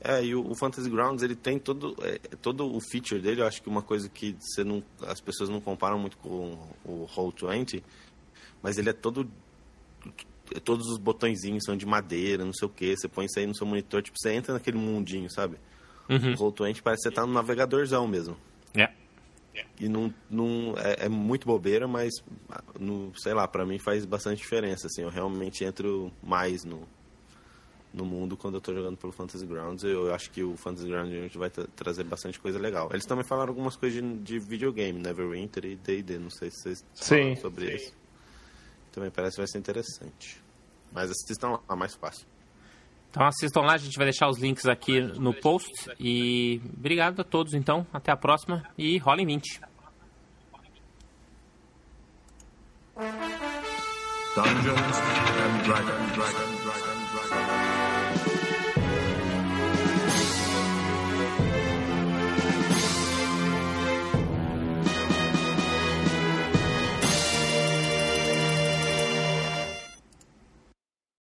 [0.00, 3.46] É, e o, o, Fantasy Grounds, ele tem todo, é, todo o feature dele, eu
[3.46, 7.82] acho que uma coisa que você não, as pessoas não comparam muito com o Roll20,
[8.62, 9.28] mas ele é todo...
[10.64, 13.54] Todos os botõezinhos são de madeira, não sei o que, você põe isso aí no
[13.54, 15.58] seu monitor, tipo, você entra naquele mundinho, sabe?
[16.08, 16.32] Uhum.
[16.32, 18.34] O Roll20 parece que você tá no navegadorzão mesmo.
[18.74, 19.66] É.
[19.80, 22.12] E não, não é, é, muito bobeira, mas
[22.78, 24.86] no, sei lá, para mim faz bastante diferença.
[24.86, 26.86] Assim, eu realmente entro mais no,
[27.92, 29.82] no mundo quando eu tô jogando pelo Fantasy Grounds.
[29.82, 32.88] Eu, eu acho que o Fantasy Grounds vai trazer bastante coisa legal.
[32.92, 36.18] Eles também falaram algumas coisas de, de videogame, Neverwinter e D&D.
[36.18, 37.36] Não sei se vocês Sim.
[37.36, 37.74] sobre Sim.
[37.76, 37.92] isso.
[38.92, 40.42] Também parece que vai ser interessante.
[40.92, 42.26] Mas assistam lá, mais fácil.
[43.10, 45.90] Então assistam lá, a gente vai deixar os links aqui no post.
[45.98, 47.86] E obrigado a todos, então.
[47.92, 49.60] Até a próxima e rolem 20.
[54.34, 55.66] Dungeons and Dragons.
[55.66, 56.57] Dragon, Dragon, Dragon.